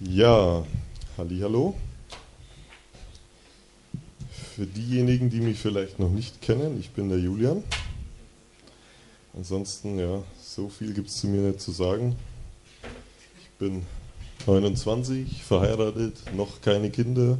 Ja, 0.00 0.64
hallo. 1.16 1.74
Für 4.54 4.64
diejenigen, 4.64 5.28
die 5.28 5.40
mich 5.40 5.58
vielleicht 5.58 5.98
noch 5.98 6.10
nicht 6.10 6.40
kennen, 6.40 6.78
ich 6.78 6.90
bin 6.90 7.08
der 7.08 7.18
Julian. 7.18 7.64
Ansonsten, 9.36 9.98
ja, 9.98 10.22
so 10.40 10.68
viel 10.68 10.94
gibt 10.94 11.08
es 11.08 11.16
zu 11.16 11.26
mir 11.26 11.40
nicht 11.40 11.60
zu 11.60 11.72
sagen. 11.72 12.14
Ich 13.42 13.48
bin 13.58 13.86
29, 14.46 15.42
verheiratet, 15.42 16.14
noch 16.36 16.60
keine 16.60 16.90
Kinder. 16.90 17.36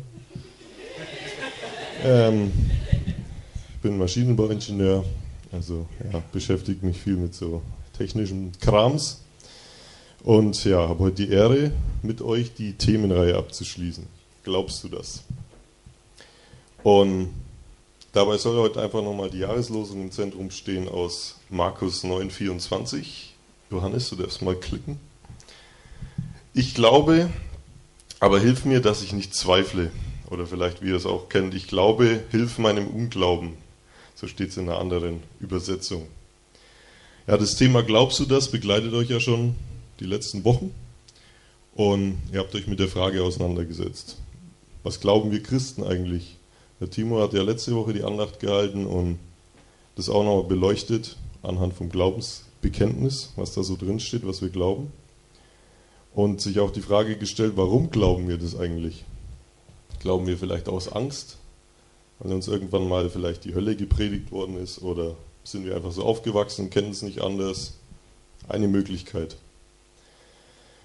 Ähm, 2.02 2.50
bin 3.82 3.98
Maschinenbauingenieur, 3.98 5.04
also 5.52 5.86
ja, 6.12 6.20
beschäftige 6.32 6.84
mich 6.84 7.00
viel 7.00 7.18
mit 7.18 7.36
so 7.36 7.62
technischem 7.96 8.50
Krams. 8.58 9.22
Und 10.24 10.64
ja, 10.64 10.88
habe 10.88 11.04
heute 11.04 11.26
die 11.26 11.32
Ehre, 11.32 11.72
mit 12.02 12.22
euch 12.22 12.52
die 12.54 12.74
Themenreihe 12.74 13.36
abzuschließen. 13.36 14.06
Glaubst 14.44 14.82
du 14.84 14.88
das? 14.88 15.22
Und 16.82 17.30
dabei 18.12 18.38
soll 18.38 18.56
heute 18.56 18.82
einfach 18.82 19.02
nochmal 19.02 19.30
die 19.30 19.38
Jahreslosung 19.38 20.02
im 20.02 20.10
Zentrum 20.10 20.50
stehen 20.50 20.88
aus 20.88 21.36
Markus 21.50 22.04
9,24. 22.04 23.04
Johannes, 23.70 24.10
du 24.10 24.16
darfst 24.16 24.42
mal 24.42 24.56
klicken. 24.56 24.98
Ich 26.54 26.74
glaube, 26.74 27.30
aber 28.20 28.40
hilf 28.40 28.64
mir, 28.64 28.80
dass 28.80 29.02
ich 29.02 29.12
nicht 29.12 29.34
zweifle. 29.34 29.90
Oder 30.30 30.46
vielleicht, 30.46 30.82
wie 30.82 30.88
ihr 30.88 30.96
es 30.96 31.06
auch 31.06 31.28
kennt, 31.28 31.54
ich 31.54 31.68
glaube, 31.68 32.24
hilf 32.30 32.58
meinem 32.58 32.88
Unglauben. 32.88 33.54
So 34.14 34.26
steht 34.26 34.50
es 34.50 34.56
in 34.56 34.68
einer 34.68 34.78
anderen 34.78 35.22
Übersetzung. 35.40 36.06
Ja, 37.26 37.36
das 37.36 37.56
Thema 37.56 37.82
Glaubst 37.82 38.18
du 38.18 38.24
das 38.24 38.50
begleitet 38.50 38.92
euch 38.94 39.10
ja 39.10 39.20
schon 39.20 39.54
die 40.00 40.06
letzten 40.06 40.44
Wochen 40.44 40.74
und 41.74 42.18
ihr 42.32 42.40
habt 42.40 42.54
euch 42.54 42.66
mit 42.66 42.80
der 42.80 42.88
Frage 42.88 43.22
auseinandergesetzt. 43.22 44.16
Was 44.82 45.00
glauben 45.00 45.30
wir 45.30 45.42
Christen 45.42 45.84
eigentlich? 45.84 46.36
Der 46.80 46.90
Timo 46.90 47.20
hat 47.20 47.32
ja 47.32 47.42
letzte 47.42 47.74
Woche 47.74 47.92
die 47.92 48.04
Andacht 48.04 48.40
gehalten 48.40 48.86
und 48.86 49.18
das 49.96 50.08
auch 50.08 50.22
nochmal 50.22 50.48
beleuchtet 50.48 51.16
anhand 51.42 51.74
vom 51.74 51.88
Glaubensbekenntnis, 51.88 53.32
was 53.36 53.54
da 53.54 53.62
so 53.62 53.76
drin 53.76 54.00
steht, 54.00 54.26
was 54.26 54.42
wir 54.42 54.48
glauben. 54.48 54.92
Und 56.14 56.40
sich 56.40 56.58
auch 56.60 56.70
die 56.70 56.80
Frage 56.80 57.16
gestellt, 57.16 57.52
warum 57.56 57.90
glauben 57.90 58.28
wir 58.28 58.38
das 58.38 58.56
eigentlich? 58.56 59.04
Glauben 60.00 60.26
wir 60.26 60.38
vielleicht 60.38 60.68
aus 60.68 60.90
Angst, 60.90 61.36
weil 62.18 62.32
uns 62.32 62.48
irgendwann 62.48 62.88
mal 62.88 63.10
vielleicht 63.10 63.44
die 63.44 63.54
Hölle 63.54 63.76
gepredigt 63.76 64.32
worden 64.32 64.56
ist 64.56 64.82
oder 64.82 65.16
sind 65.44 65.64
wir 65.64 65.76
einfach 65.76 65.92
so 65.92 66.02
aufgewachsen, 66.02 66.70
kennen 66.70 66.90
es 66.90 67.02
nicht 67.02 67.20
anders? 67.20 67.74
Eine 68.48 68.68
Möglichkeit. 68.68 69.36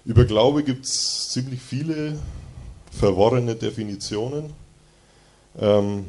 Über 0.06 0.26
Glaube 0.26 0.62
gibt 0.64 0.84
es 0.84 1.30
ziemlich 1.30 1.62
viele 1.62 2.18
verworrene 2.90 3.54
Definitionen. 3.54 4.52
Ähm, 5.58 6.04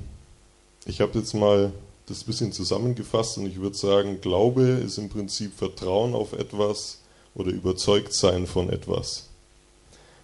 ich 0.86 1.00
habe 1.00 1.18
jetzt 1.18 1.34
mal 1.34 1.72
das 2.06 2.22
ein 2.22 2.26
bisschen 2.26 2.52
zusammengefasst 2.52 3.38
und 3.38 3.46
ich 3.46 3.62
würde 3.62 3.78
sagen, 3.78 4.20
Glaube 4.20 4.64
ist 4.64 4.98
im 4.98 5.08
Prinzip 5.08 5.58
Vertrauen 5.58 6.14
auf 6.14 6.34
etwas 6.34 7.00
oder 7.36 7.52
überzeugt 7.52 8.14
sein 8.14 8.48
von 8.48 8.70
etwas. 8.70 9.30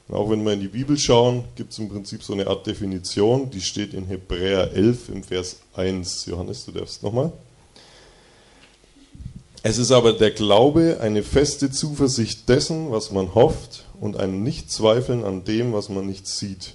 Und 0.09 0.15
auch 0.15 0.29
wenn 0.29 0.43
wir 0.43 0.51
in 0.51 0.59
die 0.59 0.67
Bibel 0.67 0.97
schauen, 0.97 1.45
gibt 1.55 1.71
es 1.71 1.79
im 1.79 1.87
Prinzip 1.87 2.23
so 2.23 2.33
eine 2.33 2.47
Art 2.47 2.67
Definition, 2.67 3.49
die 3.51 3.61
steht 3.61 3.93
in 3.93 4.05
Hebräer 4.05 4.73
11 4.73 5.07
im 5.07 5.23
Vers 5.23 5.61
1. 5.75 6.25
Johannes, 6.25 6.65
du 6.65 6.73
darfst 6.73 7.03
nochmal. 7.03 7.31
Es 9.63 9.77
ist 9.77 9.91
aber 9.91 10.13
der 10.13 10.31
Glaube 10.31 10.97
eine 11.01 11.21
feste 11.21 11.69
Zuversicht 11.69 12.49
dessen, 12.49 12.91
was 12.91 13.11
man 13.11 13.35
hofft, 13.35 13.85
und 13.99 14.17
ein 14.17 14.41
Nichtzweifeln 14.41 15.23
an 15.23 15.43
dem, 15.43 15.73
was 15.73 15.89
man 15.89 16.07
nicht 16.07 16.25
sieht. 16.25 16.73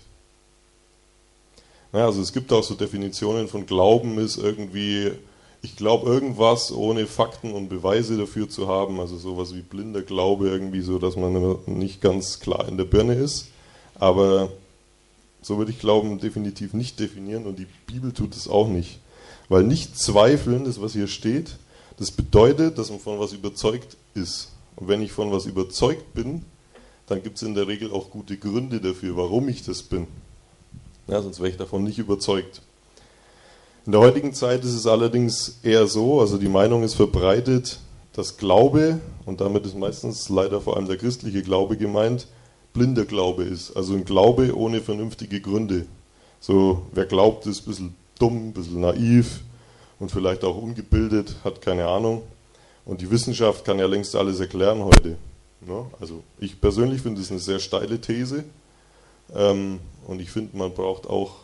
Naja, 1.93 2.07
also 2.07 2.23
es 2.23 2.33
gibt 2.33 2.53
auch 2.53 2.63
so 2.63 2.75
Definitionen 2.75 3.49
von 3.49 3.67
Glauben 3.67 4.19
ist 4.19 4.37
irgendwie, 4.37 5.11
ich 5.63 5.75
glaube 5.75 6.09
irgendwas, 6.09 6.71
ohne 6.71 7.07
Fakten 7.07 7.53
und 7.53 7.69
Beweise 7.69 8.17
dafür 8.17 8.49
zu 8.49 8.69
haben, 8.69 9.01
also 9.01 9.17
sowas 9.17 9.53
wie 9.53 9.63
blinder 9.63 10.03
Glaube 10.03 10.49
irgendwie 10.49 10.83
so, 10.83 11.01
dass 11.01 11.17
man 11.17 11.57
nicht 11.67 12.01
ganz 12.01 12.39
klar 12.39 12.69
in 12.69 12.77
der 12.77 12.85
Birne 12.85 13.15
ist. 13.15 13.49
Aber 13.97 14.53
so 15.43 15.59
würde 15.59 15.73
ich 15.73 15.81
Glauben 15.81 16.21
definitiv 16.21 16.73
nicht 16.73 17.01
definieren 17.01 17.47
und 17.47 17.59
die 17.59 17.67
Bibel 17.89 18.13
tut 18.13 18.37
es 18.37 18.47
auch 18.47 18.69
nicht. 18.69 19.01
Weil 19.49 19.65
nicht 19.65 19.99
zweifeln, 19.99 20.65
das 20.65 20.81
was 20.81 20.93
hier 20.93 21.09
steht, 21.09 21.57
das 21.99 22.11
bedeutet, 22.11 22.79
dass 22.79 22.91
man 22.91 23.01
von 23.01 23.19
was 23.19 23.33
überzeugt 23.33 23.97
ist. 24.15 24.53
Und 24.77 24.89
wenn 24.89 25.03
ich 25.03 25.13
von 25.13 25.33
was 25.33 25.47
überzeugt 25.47 26.13
bin, 26.15 26.45
dann 27.07 27.23
gibt 27.23 27.37
es 27.37 27.43
in 27.43 27.55
der 27.55 27.69
Regel 27.69 27.93
auch 27.93 28.11
gute 28.11 28.37
Gründe 28.37 28.81
dafür, 28.81 29.17
warum 29.17 29.49
ich 29.49 29.65
das 29.65 29.83
bin. 29.83 30.07
Ja, 31.07 31.23
sonst 31.23 31.39
wäre 31.39 31.51
ich 31.51 31.57
davon 31.57 31.85
nicht 31.85 31.99
überzeugt. 31.99 32.63
In 33.87 33.93
der 33.93 34.01
heutigen 34.01 34.35
Zeit 34.35 34.65
ist 34.65 34.75
es 34.75 34.87
allerdings 34.87 35.61
eher 35.63 35.87
so, 35.87 36.21
also 36.21 36.39
die 36.39 36.49
Meinung 36.49 36.83
ist 36.83 36.95
verbreitet, 36.95 37.79
dass 38.13 38.37
Glaube, 38.37 38.99
und 39.25 39.41
damit 39.41 39.65
ist 39.65 39.77
meistens 39.77 40.29
leider 40.29 40.61
vor 40.61 40.77
allem 40.77 40.89
der 40.89 40.97
christliche 40.97 41.43
Glaube 41.43 41.77
gemeint, 41.77 42.27
blinder 42.73 43.05
Glaube 43.05 43.45
ist. 43.45 43.77
Also 43.77 43.95
ein 43.95 44.05
Glaube 44.05 44.57
ohne 44.57 44.81
vernünftige 44.81 45.41
Gründe. 45.41 45.87
So, 46.41 46.83
wer 46.93 47.07
glaubt, 47.07 47.47
ist 47.47 47.63
ein 47.63 47.69
bisschen 47.69 47.95
dumm, 48.19 48.49
ein 48.49 48.53
bisschen 48.53 48.81
naiv, 48.81 49.41
und 49.99 50.11
vielleicht 50.11 50.45
auch 50.45 50.57
ungebildet, 50.57 51.37
hat 51.45 51.63
keine 51.63 51.87
Ahnung. 51.87 52.23
Und 52.85 53.01
die 53.01 53.11
Wissenschaft 53.11 53.65
kann 53.65 53.79
ja 53.79 53.87
längst 53.87 54.15
alles 54.15 54.41
erklären 54.41 54.83
heute. 54.85 55.17
Ne? 55.61 55.87
Also 56.01 56.23
ich 56.39 56.61
persönlich 56.61 57.03
finde 57.03 57.21
es 57.21 57.31
eine 57.31 57.41
sehr 57.41 57.59
steile 57.59 58.01
These. 58.01 58.45
Ähm, 59.35 59.81
und 60.07 60.21
ich 60.21 60.31
finde, 60.31 60.57
man 60.57 60.73
braucht 60.73 61.07
auch 61.07 61.37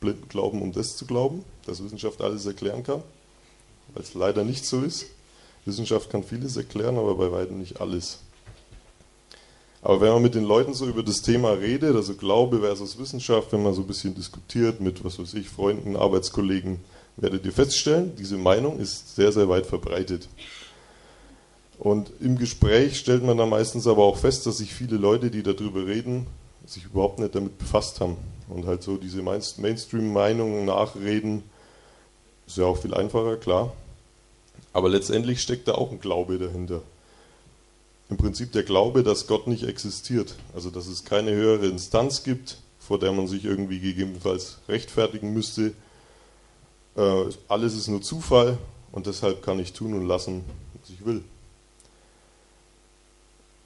blinden 0.00 0.28
Glauben, 0.28 0.60
um 0.60 0.72
das 0.72 0.96
zu 0.96 1.06
glauben, 1.06 1.44
dass 1.66 1.82
Wissenschaft 1.82 2.20
alles 2.20 2.46
erklären 2.46 2.82
kann. 2.82 3.02
Weil 3.94 4.02
es 4.02 4.14
leider 4.14 4.42
nicht 4.42 4.66
so 4.66 4.80
ist. 4.82 5.06
Wissenschaft 5.64 6.10
kann 6.10 6.24
vieles 6.24 6.56
erklären, 6.56 6.98
aber 6.98 7.14
bei 7.14 7.30
weitem 7.30 7.58
nicht 7.58 7.80
alles. 7.80 8.18
Aber 9.82 10.00
wenn 10.00 10.12
man 10.12 10.22
mit 10.22 10.34
den 10.34 10.44
Leuten 10.44 10.74
so 10.74 10.86
über 10.86 11.02
das 11.02 11.22
Thema 11.22 11.50
redet, 11.50 11.94
also 11.94 12.14
Glaube 12.14 12.60
versus 12.60 12.98
Wissenschaft, 12.98 13.52
wenn 13.52 13.62
man 13.62 13.74
so 13.74 13.82
ein 13.82 13.86
bisschen 13.86 14.14
diskutiert 14.14 14.80
mit, 14.80 15.04
was 15.04 15.18
weiß 15.18 15.34
ich, 15.34 15.48
Freunden, 15.48 15.96
Arbeitskollegen, 15.96 16.78
werdet 17.16 17.44
ihr 17.44 17.52
feststellen, 17.52 18.14
diese 18.16 18.36
Meinung 18.36 18.78
ist 18.78 19.14
sehr, 19.14 19.32
sehr 19.32 19.48
weit 19.48 19.66
verbreitet. 19.66 20.28
Und 21.78 22.12
im 22.20 22.38
Gespräch 22.38 22.98
stellt 22.98 23.24
man 23.24 23.36
dann 23.36 23.48
meistens 23.48 23.86
aber 23.86 24.04
auch 24.04 24.16
fest, 24.16 24.46
dass 24.46 24.58
sich 24.58 24.72
viele 24.72 24.96
Leute, 24.96 25.30
die 25.30 25.42
darüber 25.42 25.86
reden, 25.86 26.26
sich 26.64 26.84
überhaupt 26.84 27.18
nicht 27.18 27.34
damit 27.34 27.58
befasst 27.58 28.00
haben. 28.00 28.16
Und 28.48 28.66
halt 28.66 28.82
so 28.82 28.96
diese 28.96 29.22
Mainstream-Meinungen 29.22 30.64
nachreden, 30.64 31.42
ist 32.46 32.58
ja 32.58 32.64
auch 32.64 32.78
viel 32.78 32.94
einfacher, 32.94 33.36
klar. 33.36 33.72
Aber 34.72 34.88
letztendlich 34.88 35.40
steckt 35.40 35.68
da 35.68 35.72
auch 35.72 35.90
ein 35.90 36.00
Glaube 36.00 36.38
dahinter. 36.38 36.82
Im 38.10 38.16
Prinzip 38.16 38.52
der 38.52 38.62
Glaube, 38.62 39.02
dass 39.02 39.26
Gott 39.26 39.46
nicht 39.46 39.64
existiert. 39.64 40.36
Also 40.54 40.70
dass 40.70 40.86
es 40.86 41.04
keine 41.04 41.32
höhere 41.32 41.66
Instanz 41.66 42.22
gibt, 42.22 42.58
vor 42.78 42.98
der 42.98 43.12
man 43.12 43.26
sich 43.26 43.44
irgendwie 43.44 43.80
gegebenenfalls 43.80 44.58
rechtfertigen 44.68 45.32
müsste, 45.32 45.72
äh, 46.96 47.24
alles 47.48 47.74
ist 47.74 47.88
nur 47.88 48.02
Zufall 48.02 48.58
und 48.92 49.06
deshalb 49.06 49.42
kann 49.42 49.58
ich 49.58 49.72
tun 49.72 49.94
und 49.94 50.06
lassen, 50.06 50.44
was 50.80 50.90
ich 50.90 51.04
will. 51.04 51.22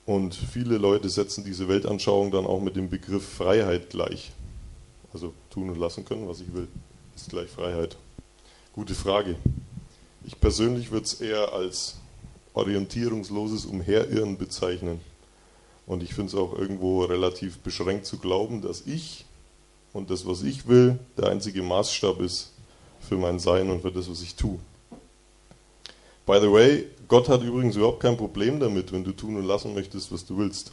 Und 0.06 0.34
viele 0.34 0.78
Leute 0.78 1.09
setzen 1.09 1.44
diese 1.44 1.66
Weltanschauung 1.69 2.31
dann 2.31 2.47
auch 2.47 2.60
mit 2.60 2.76
dem 2.76 2.88
Begriff 2.88 3.28
Freiheit 3.28 3.91
gleich. 3.91 4.31
Also 5.12 5.32
tun 5.50 5.69
und 5.70 5.78
lassen 5.78 6.04
können, 6.04 6.28
was 6.28 6.41
ich 6.41 6.53
will, 6.54 6.69
ist 7.16 7.31
gleich 7.31 7.50
Freiheit. 7.50 7.97
Gute 8.72 8.94
Frage. 8.94 9.37
Ich 10.25 10.38
persönlich 10.38 10.93
würde 10.93 11.06
es 11.06 11.14
eher 11.20 11.52
als 11.52 11.96
orientierungsloses 12.55 13.67
Umherirren 13.67 14.38
bezeichnen. 14.38 15.00
Und 15.87 16.02
ich 16.02 16.14
finde 16.14 16.28
es 16.31 16.34
auch 16.34 16.56
irgendwo 16.56 17.05
relativ 17.05 17.58
beschränkt 17.58 18.06
zu 18.06 18.19
glauben, 18.19 18.62
dass 18.62 18.82
ich 18.87 19.25
und 19.93 20.11
das, 20.11 20.26
was 20.26 20.43
ich 20.43 20.69
will, 20.69 20.99
der 21.17 21.28
einzige 21.28 21.62
Maßstab 21.62 22.20
ist, 22.20 22.52
für 23.06 23.17
mein 23.17 23.38
Sein 23.38 23.70
und 23.70 23.82
für 23.82 23.93
das, 23.93 24.11
was 24.11 24.23
ich 24.23 24.35
tue. 24.35 24.58
By 26.26 26.38
the 26.41 26.50
way, 26.50 26.87
Gott 27.08 27.29
hat 27.29 27.43
übrigens 27.43 27.76
überhaupt 27.76 28.00
kein 28.00 28.17
Problem 28.17 28.58
damit, 28.58 28.93
wenn 28.93 29.05
du 29.05 29.12
tun 29.12 29.37
und 29.37 29.44
lassen 29.44 29.75
möchtest, 29.75 30.11
was 30.11 30.26
du 30.26 30.37
willst. 30.38 30.73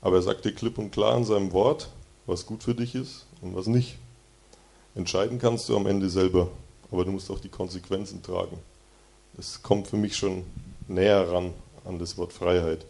Aber 0.00 0.16
er 0.16 0.22
sagt 0.22 0.44
dir 0.44 0.52
klipp 0.52 0.78
und 0.78 0.90
klar 0.90 1.16
in 1.16 1.24
seinem 1.24 1.52
Wort, 1.52 1.88
was 2.26 2.46
gut 2.46 2.64
für 2.64 2.74
dich 2.74 2.94
ist 2.94 3.26
und 3.42 3.54
was 3.54 3.66
nicht. 3.66 3.96
Entscheiden 4.96 5.38
kannst 5.38 5.68
du 5.68 5.76
am 5.76 5.86
Ende 5.86 6.10
selber, 6.10 6.48
aber 6.90 7.04
du 7.04 7.12
musst 7.12 7.30
auch 7.30 7.38
die 7.38 7.48
Konsequenzen 7.48 8.22
tragen. 8.22 8.58
Das 9.34 9.62
kommt 9.62 9.86
für 9.86 9.96
mich 9.96 10.16
schon 10.16 10.44
näher 10.88 11.30
ran 11.30 11.52
an 11.84 11.98
das 11.98 12.16
Wort 12.18 12.32
Freiheit. 12.32 12.84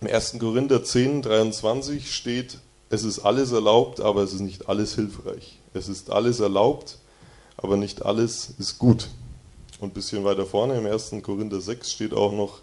Im 0.00 0.08
1. 0.08 0.38
Korinther 0.38 0.82
10, 0.82 1.22
23 1.22 2.14
steht, 2.14 2.58
es 2.88 3.04
ist 3.04 3.20
alles 3.20 3.52
erlaubt, 3.52 4.00
aber 4.00 4.22
es 4.22 4.32
ist 4.32 4.40
nicht 4.40 4.68
alles 4.68 4.94
hilfreich. 4.94 5.58
Es 5.74 5.88
ist 5.88 6.10
alles 6.10 6.40
erlaubt, 6.40 6.98
aber 7.56 7.76
nicht 7.76 8.04
alles 8.04 8.54
ist 8.58 8.78
gut. 8.78 9.08
Und 9.80 9.90
ein 9.90 9.94
bisschen 9.94 10.24
weiter 10.24 10.46
vorne 10.46 10.76
im 10.76 10.86
1. 10.86 11.14
Korinther 11.22 11.60
6 11.60 11.90
steht 11.90 12.14
auch 12.14 12.32
noch, 12.32 12.60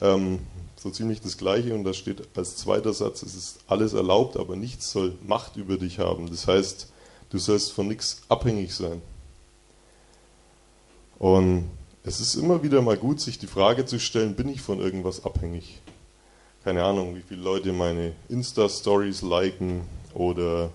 ähm, 0.00 0.40
so 0.76 0.90
ziemlich 0.90 1.20
das 1.20 1.38
Gleiche 1.38 1.74
und 1.74 1.84
da 1.84 1.92
steht 1.92 2.26
als 2.36 2.56
zweiter 2.56 2.92
Satz, 2.92 3.22
es 3.22 3.34
ist 3.34 3.60
alles 3.68 3.92
erlaubt, 3.92 4.36
aber 4.36 4.56
nichts 4.56 4.90
soll 4.90 5.16
Macht 5.24 5.56
über 5.56 5.76
dich 5.76 6.00
haben. 6.00 6.28
Das 6.28 6.48
heißt, 6.48 6.88
du 7.30 7.38
sollst 7.38 7.72
von 7.72 7.86
nichts 7.86 8.22
abhängig 8.28 8.74
sein. 8.74 9.00
Und 11.20 11.70
es 12.02 12.18
ist 12.18 12.34
immer 12.34 12.64
wieder 12.64 12.82
mal 12.82 12.96
gut, 12.96 13.20
sich 13.20 13.38
die 13.38 13.46
Frage 13.46 13.86
zu 13.86 14.00
stellen, 14.00 14.34
bin 14.34 14.48
ich 14.48 14.60
von 14.60 14.80
irgendwas 14.80 15.24
abhängig? 15.24 15.80
Keine 16.64 16.82
Ahnung, 16.82 17.14
wie 17.14 17.22
viele 17.22 17.42
Leute 17.42 17.72
meine 17.72 18.12
Insta-Stories 18.28 19.22
liken 19.22 19.82
oder 20.14 20.70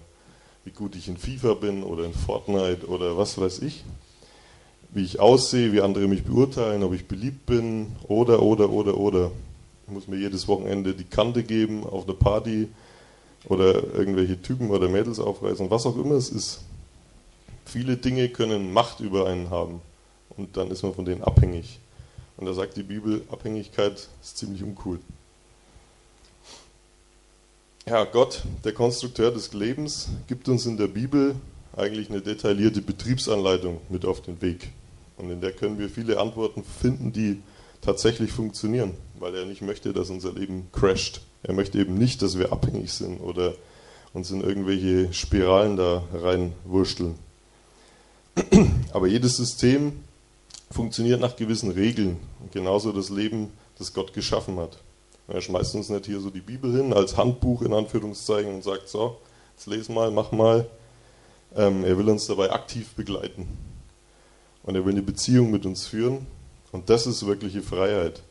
wie 0.67 0.71
gut 0.71 0.97
ich 0.97 1.07
in 1.07 1.15
FIFA 1.15 1.53
bin 1.53 1.81
oder 1.81 2.03
in 2.03 2.13
Fortnite 2.13 2.87
oder 2.89 3.17
was 3.17 3.37
weiß 3.37 3.59
ich. 3.59 3.85
Wie 4.89 5.01
ich 5.01 5.17
aussehe, 5.17 5.71
wie 5.71 5.79
andere 5.79 6.09
mich 6.09 6.25
beurteilen, 6.25 6.83
ob 6.83 6.93
ich 6.93 7.07
beliebt 7.07 7.45
bin 7.45 7.95
oder, 8.09 8.41
oder, 8.41 8.69
oder, 8.69 8.97
oder. 8.97 9.31
Ich 9.85 9.93
muss 9.93 10.09
mir 10.09 10.17
jedes 10.17 10.45
Wochenende 10.49 10.93
die 10.93 11.05
Kante 11.05 11.43
geben 11.43 11.85
auf 11.85 12.05
der 12.05 12.15
Party 12.15 12.67
oder 13.45 13.75
irgendwelche 13.93 14.41
Typen 14.41 14.69
oder 14.69 14.89
Mädels 14.89 15.21
aufreißen, 15.21 15.69
was 15.69 15.85
auch 15.85 15.95
immer 15.95 16.15
es 16.15 16.29
ist. 16.29 16.59
Viele 17.63 17.95
Dinge 17.95 18.27
können 18.27 18.73
Macht 18.73 18.99
über 18.99 19.25
einen 19.25 19.49
haben 19.49 19.79
und 20.35 20.57
dann 20.57 20.69
ist 20.69 20.83
man 20.83 20.93
von 20.93 21.05
denen 21.05 21.23
abhängig. 21.23 21.79
Und 22.35 22.45
da 22.45 22.51
sagt 22.51 22.75
die 22.75 22.83
Bibel, 22.83 23.21
Abhängigkeit 23.31 24.09
ist 24.21 24.37
ziemlich 24.37 24.61
uncool. 24.63 24.99
Ja, 27.87 28.03
Gott, 28.03 28.43
der 28.65 28.73
Konstrukteur 28.73 29.31
des 29.31 29.53
Lebens, 29.53 30.09
gibt 30.27 30.49
uns 30.49 30.65
in 30.65 30.75
der 30.75 30.87
Bibel 30.87 31.35
eigentlich 31.73 32.09
eine 32.09 32.19
detaillierte 32.19 32.81
Betriebsanleitung 32.81 33.79
mit 33.87 34.03
auf 34.03 34.21
den 34.21 34.41
Weg. 34.41 34.71
Und 35.15 35.31
in 35.31 35.39
der 35.39 35.53
können 35.53 35.79
wir 35.79 35.87
viele 35.87 36.19
Antworten 36.19 36.65
finden, 36.65 37.13
die 37.13 37.41
tatsächlich 37.79 38.33
funktionieren, 38.33 38.91
weil 39.19 39.33
er 39.35 39.45
nicht 39.45 39.61
möchte, 39.61 39.93
dass 39.93 40.09
unser 40.09 40.33
Leben 40.33 40.67
crasht. 40.73 41.21
Er 41.43 41.53
möchte 41.53 41.79
eben 41.79 41.93
nicht, 41.93 42.21
dass 42.21 42.37
wir 42.37 42.51
abhängig 42.51 42.91
sind 42.91 43.21
oder 43.21 43.53
uns 44.11 44.31
in 44.31 44.41
irgendwelche 44.41 45.13
Spiralen 45.13 45.77
da 45.77 46.03
reinwursteln. 46.13 47.15
Aber 48.91 49.07
jedes 49.07 49.37
System 49.37 49.93
funktioniert 50.71 51.21
nach 51.21 51.37
gewissen 51.37 51.71
Regeln. 51.71 52.17
Genauso 52.51 52.91
das 52.91 53.09
Leben, 53.09 53.53
das 53.77 53.93
Gott 53.93 54.11
geschaffen 54.11 54.57
hat. 54.57 54.77
Er 55.27 55.41
schmeißt 55.41 55.75
uns 55.75 55.89
nicht 55.89 56.05
hier 56.05 56.21
so 56.21 56.29
die 56.29 56.41
Bibel 56.41 56.71
hin 56.73 56.93
als 56.93 57.17
Handbuch 57.17 57.61
in 57.61 57.73
Anführungszeichen 57.73 58.55
und 58.55 58.63
sagt, 58.63 58.87
so, 58.87 59.17
jetzt 59.53 59.67
les 59.67 59.89
mal, 59.89 60.09
mach 60.09 60.31
mal. 60.31 60.69
Ähm, 61.55 61.83
er 61.83 61.97
will 61.97 62.09
uns 62.09 62.27
dabei 62.27 62.51
aktiv 62.51 62.93
begleiten. 62.93 63.47
Und 64.63 64.75
er 64.75 64.85
will 64.85 64.93
eine 64.93 65.01
Beziehung 65.01 65.51
mit 65.51 65.65
uns 65.65 65.85
führen. 65.85 66.25
Und 66.71 66.89
das 66.89 67.07
ist 67.07 67.25
wirkliche 67.25 67.61
Freiheit. 67.61 68.21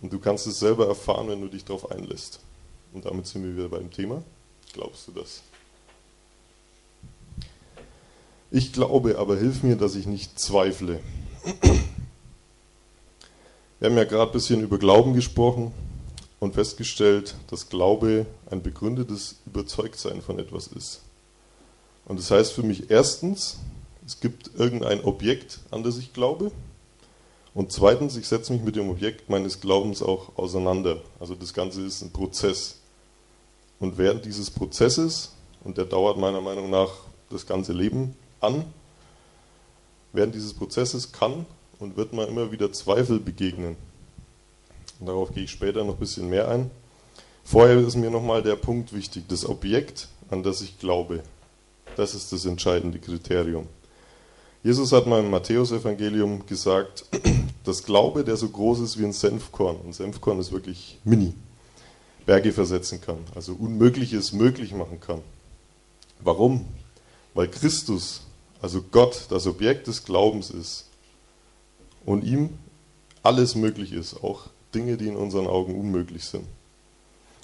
Und 0.00 0.12
du 0.12 0.18
kannst 0.18 0.46
es 0.46 0.58
selber 0.58 0.86
erfahren, 0.86 1.28
wenn 1.28 1.42
du 1.42 1.48
dich 1.48 1.64
darauf 1.64 1.90
einlässt. 1.90 2.40
Und 2.94 3.04
damit 3.04 3.26
sind 3.26 3.44
wir 3.44 3.54
wieder 3.54 3.68
beim 3.68 3.90
Thema. 3.90 4.22
Glaubst 4.72 5.08
du 5.08 5.12
das? 5.12 5.42
Ich 8.50 8.72
glaube, 8.72 9.18
aber 9.18 9.36
hilf 9.36 9.62
mir, 9.62 9.76
dass 9.76 9.94
ich 9.94 10.06
nicht 10.06 10.38
zweifle. 10.38 11.00
Wir 13.78 13.88
haben 13.88 13.96
ja 13.96 14.04
gerade 14.04 14.30
ein 14.30 14.32
bisschen 14.32 14.62
über 14.62 14.78
Glauben 14.78 15.12
gesprochen 15.14 15.72
und 16.40 16.54
festgestellt, 16.54 17.36
dass 17.48 17.68
Glaube 17.68 18.26
ein 18.50 18.62
begründetes 18.62 19.36
Überzeugtsein 19.46 20.22
von 20.22 20.38
etwas 20.38 20.66
ist. 20.66 21.02
Und 22.06 22.18
das 22.18 22.30
heißt 22.30 22.52
für 22.52 22.62
mich 22.62 22.90
erstens, 22.90 23.58
es 24.04 24.18
gibt 24.18 24.50
irgendein 24.56 25.04
Objekt, 25.04 25.60
an 25.70 25.84
das 25.84 25.98
ich 25.98 26.12
glaube. 26.12 26.50
Und 27.54 27.70
zweitens, 27.72 28.16
ich 28.16 28.26
setze 28.26 28.52
mich 28.52 28.62
mit 28.62 28.74
dem 28.74 28.88
Objekt 28.90 29.28
meines 29.28 29.60
Glaubens 29.60 30.02
auch 30.02 30.36
auseinander. 30.36 31.02
Also 31.20 31.34
das 31.34 31.52
Ganze 31.52 31.82
ist 31.82 32.02
ein 32.02 32.10
Prozess. 32.10 32.78
Und 33.78 33.98
während 33.98 34.24
dieses 34.24 34.50
Prozesses, 34.50 35.32
und 35.62 35.76
der 35.76 35.84
dauert 35.84 36.18
meiner 36.18 36.40
Meinung 36.40 36.70
nach 36.70 36.90
das 37.28 37.46
ganze 37.46 37.72
Leben 37.72 38.16
an, 38.40 38.64
während 40.12 40.34
dieses 40.34 40.54
Prozesses 40.54 41.12
kann 41.12 41.46
und 41.78 41.96
wird 41.96 42.12
man 42.12 42.28
immer 42.28 42.50
wieder 42.50 42.72
Zweifel 42.72 43.20
begegnen. 43.20 43.76
Und 45.00 45.06
darauf 45.06 45.32
gehe 45.32 45.44
ich 45.44 45.50
später 45.50 45.82
noch 45.82 45.94
ein 45.94 46.00
bisschen 46.00 46.28
mehr 46.28 46.48
ein. 46.48 46.70
Vorher 47.42 47.78
ist 47.78 47.96
mir 47.96 48.10
nochmal 48.10 48.42
der 48.42 48.56
Punkt 48.56 48.92
wichtig, 48.92 49.24
das 49.28 49.48
Objekt, 49.48 50.08
an 50.28 50.42
das 50.42 50.60
ich 50.60 50.78
glaube. 50.78 51.22
Das 51.96 52.14
ist 52.14 52.32
das 52.32 52.44
entscheidende 52.44 52.98
Kriterium. 52.98 53.66
Jesus 54.62 54.92
hat 54.92 55.06
mal 55.06 55.20
im 55.20 55.30
Matthäusevangelium 55.30 56.44
gesagt, 56.44 57.06
dass 57.64 57.82
Glaube, 57.82 58.24
der 58.24 58.36
so 58.36 58.48
groß 58.48 58.80
ist 58.80 58.98
wie 58.98 59.06
ein 59.06 59.12
Senfkorn, 59.12 59.76
ein 59.86 59.94
Senfkorn 59.94 60.38
ist 60.38 60.52
wirklich 60.52 60.98
mini, 61.02 61.32
Berge 62.26 62.52
versetzen 62.52 63.00
kann, 63.00 63.18
also 63.34 63.54
Unmögliches 63.54 64.32
möglich 64.32 64.74
machen 64.74 65.00
kann. 65.00 65.22
Warum? 66.20 66.66
Weil 67.32 67.48
Christus, 67.48 68.20
also 68.60 68.82
Gott, 68.82 69.26
das 69.30 69.46
Objekt 69.46 69.86
des 69.86 70.04
Glaubens 70.04 70.50
ist 70.50 70.86
und 72.04 72.22
ihm 72.22 72.50
alles 73.22 73.54
möglich 73.54 73.92
ist, 73.92 74.22
auch 74.22 74.50
Dinge, 74.74 74.96
die 74.96 75.08
in 75.08 75.16
unseren 75.16 75.46
Augen 75.46 75.78
unmöglich 75.78 76.24
sind. 76.24 76.44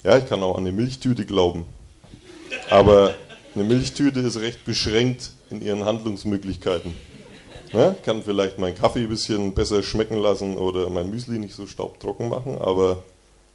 Ja, 0.03 0.17
ich 0.17 0.27
kann 0.27 0.43
auch 0.43 0.55
an 0.55 0.65
eine 0.65 0.71
Milchtüte 0.71 1.25
glauben. 1.25 1.65
Aber 2.69 3.13
eine 3.55 3.63
Milchtüte 3.63 4.19
ist 4.19 4.39
recht 4.39 4.65
beschränkt 4.65 5.31
in 5.49 5.61
ihren 5.61 5.83
Handlungsmöglichkeiten. 5.85 6.93
Ja, 7.73 7.95
kann 8.03 8.23
vielleicht 8.23 8.59
meinen 8.59 8.75
Kaffee 8.75 9.01
ein 9.01 9.09
bisschen 9.09 9.53
besser 9.53 9.83
schmecken 9.83 10.17
lassen 10.17 10.57
oder 10.57 10.89
mein 10.89 11.09
Müsli 11.09 11.37
nicht 11.37 11.55
so 11.55 11.67
staubtrocken 11.67 12.29
machen, 12.29 12.57
aber 12.57 13.03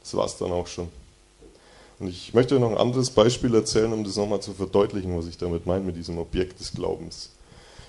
das 0.01 0.13
war 0.15 0.25
es 0.25 0.37
dann 0.37 0.51
auch 0.51 0.67
schon. 0.67 0.89
Und 1.99 2.09
ich 2.09 2.33
möchte 2.33 2.59
noch 2.59 2.71
ein 2.71 2.77
anderes 2.77 3.09
Beispiel 3.09 3.53
erzählen, 3.55 3.91
um 3.93 4.03
das 4.03 4.15
nochmal 4.15 4.41
zu 4.41 4.53
verdeutlichen, 4.53 5.17
was 5.17 5.27
ich 5.27 5.37
damit 5.37 5.65
meine 5.65 5.85
mit 5.85 5.95
diesem 5.95 6.17
Objekt 6.17 6.59
des 6.59 6.73
Glaubens. 6.73 7.29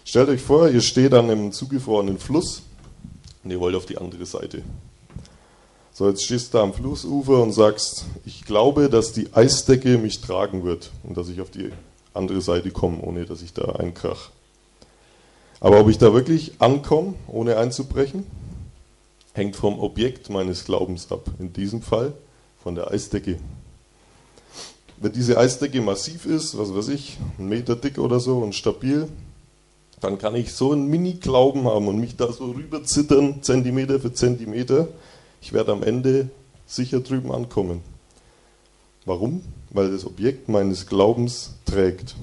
Stellt 0.05 0.29
euch 0.29 0.41
vor, 0.41 0.69
ihr 0.69 0.81
steht 0.81 1.13
an 1.15 1.31
einem 1.31 1.53
zugefrorenen 1.53 2.19
Fluss 2.19 2.63
und 3.43 3.51
ihr 3.51 3.61
wollt 3.61 3.75
auf 3.75 3.87
die 3.87 3.99
andere 3.99 4.25
Seite. 4.25 4.63
So, 5.97 6.09
jetzt 6.09 6.25
stehst 6.25 6.53
du 6.53 6.59
da 6.59 6.65
am 6.65 6.75
Flussufer 6.75 7.41
und 7.41 7.53
sagst, 7.53 8.07
ich 8.25 8.45
glaube, 8.45 8.91
dass 8.91 9.13
die 9.13 9.33
Eisdecke 9.33 9.97
mich 9.97 10.21
tragen 10.21 10.65
wird 10.65 10.91
und 11.05 11.17
dass 11.17 11.29
ich 11.29 11.41
auf 11.41 11.51
die 11.51 11.71
andere 12.13 12.41
Seite 12.41 12.73
komme, 12.73 13.01
ohne 13.01 13.27
dass 13.27 13.43
ich 13.43 13.53
da 13.53 13.77
einkrach. 13.77 14.31
Aber 15.61 15.79
ob 15.79 15.89
ich 15.89 15.97
da 15.99 16.13
wirklich 16.13 16.55
ankomme, 16.59 17.15
ohne 17.29 17.59
einzubrechen, 17.59 18.27
hängt 19.35 19.55
vom 19.55 19.79
Objekt 19.79 20.31
meines 20.31 20.65
Glaubens 20.65 21.13
ab. 21.13 21.31
In 21.39 21.53
diesem 21.53 21.81
Fall 21.81 22.13
von 22.61 22.75
der 22.75 22.91
Eisdecke. 22.91 23.39
Wenn 24.97 25.13
diese 25.13 25.39
Eisdecke 25.39 25.81
massiv 25.81 26.27
ist, 26.27 26.59
was 26.59 26.75
weiß 26.75 26.89
ich, 26.89 27.19
ein 27.39 27.49
Meter 27.49 27.77
dick 27.77 27.99
oder 27.99 28.19
so 28.19 28.39
und 28.39 28.57
stabil, 28.57 29.09
dann 30.01 30.19
kann 30.19 30.35
ich 30.35 30.55
so 30.55 30.73
einen 30.73 30.89
Mini-Glauben 30.89 31.69
haben 31.69 31.87
und 31.87 32.01
mich 32.01 32.17
da 32.17 32.33
so 32.33 32.47
rüber 32.51 32.83
zittern, 32.83 33.45
Zentimeter 33.45 34.01
für 34.01 34.13
Zentimeter, 34.13 34.89
ich 35.45 35.53
werde 35.53 35.73
am 35.73 35.83
Ende 35.83 36.31
sicher 36.67 37.01
drüben 37.01 37.31
ankommen. 37.31 37.83
Warum? 39.05 39.43
Weil 39.69 39.91
das 39.91 40.07
Objekt 40.07 40.49
meines 40.49 40.87
Glaubens 40.87 41.53
trägt. 41.67 42.17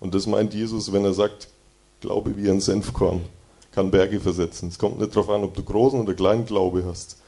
Und 0.00 0.12
das 0.12 0.26
meint 0.26 0.52
Jesus, 0.52 0.92
wenn 0.92 1.04
er 1.04 1.14
sagt, 1.14 1.46
Glaube 2.00 2.36
wie 2.36 2.50
ein 2.50 2.60
Senfkorn, 2.60 3.20
kann 3.70 3.92
Berge 3.92 4.18
versetzen. 4.18 4.68
Es 4.68 4.80
kommt 4.80 4.98
nicht 4.98 5.14
darauf 5.14 5.30
an, 5.30 5.44
ob 5.44 5.54
du 5.54 5.62
großen 5.62 6.00
oder 6.00 6.14
kleinen 6.14 6.44
Glaube 6.44 6.84
hast. 6.84 7.18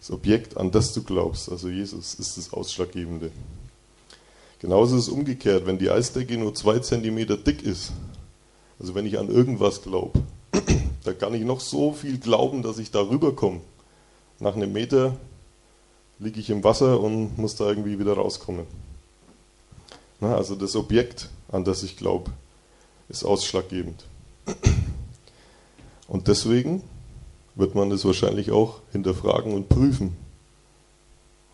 Das 0.00 0.10
Objekt, 0.10 0.56
an 0.56 0.72
das 0.72 0.92
du 0.92 1.04
glaubst, 1.04 1.48
also 1.48 1.68
Jesus, 1.68 2.14
ist 2.14 2.36
das 2.36 2.52
Ausschlaggebende. 2.52 3.30
Genauso 4.58 4.96
ist 4.96 5.02
es 5.02 5.08
umgekehrt, 5.10 5.64
wenn 5.64 5.78
die 5.78 5.90
Eisdecke 5.90 6.36
nur 6.36 6.56
zwei 6.56 6.80
Zentimeter 6.80 7.36
dick 7.36 7.62
ist, 7.62 7.92
also 8.80 8.96
wenn 8.96 9.06
ich 9.06 9.16
an 9.16 9.28
irgendwas 9.28 9.82
glaube, 9.82 10.20
da 11.04 11.12
kann 11.12 11.34
ich 11.34 11.44
noch 11.44 11.60
so 11.60 11.92
viel 11.92 12.18
glauben, 12.18 12.62
dass 12.62 12.78
ich 12.78 12.90
da 12.90 13.00
rüberkomme 13.00 13.60
nach 14.44 14.56
einem 14.56 14.72
Meter 14.72 15.16
liege 16.18 16.38
ich 16.38 16.50
im 16.50 16.62
Wasser 16.62 17.00
und 17.00 17.38
muss 17.38 17.56
da 17.56 17.66
irgendwie 17.66 17.98
wieder 17.98 18.12
rauskommen. 18.12 18.66
Na, 20.20 20.36
also 20.36 20.54
das 20.54 20.76
Objekt, 20.76 21.30
an 21.50 21.64
das 21.64 21.82
ich 21.82 21.96
glaube, 21.96 22.30
ist 23.08 23.24
ausschlaggebend. 23.24 24.04
Und 26.08 26.28
deswegen 26.28 26.82
wird 27.54 27.74
man 27.74 27.88
das 27.88 28.04
wahrscheinlich 28.04 28.50
auch 28.50 28.80
hinterfragen 28.92 29.54
und 29.54 29.70
prüfen. 29.70 30.14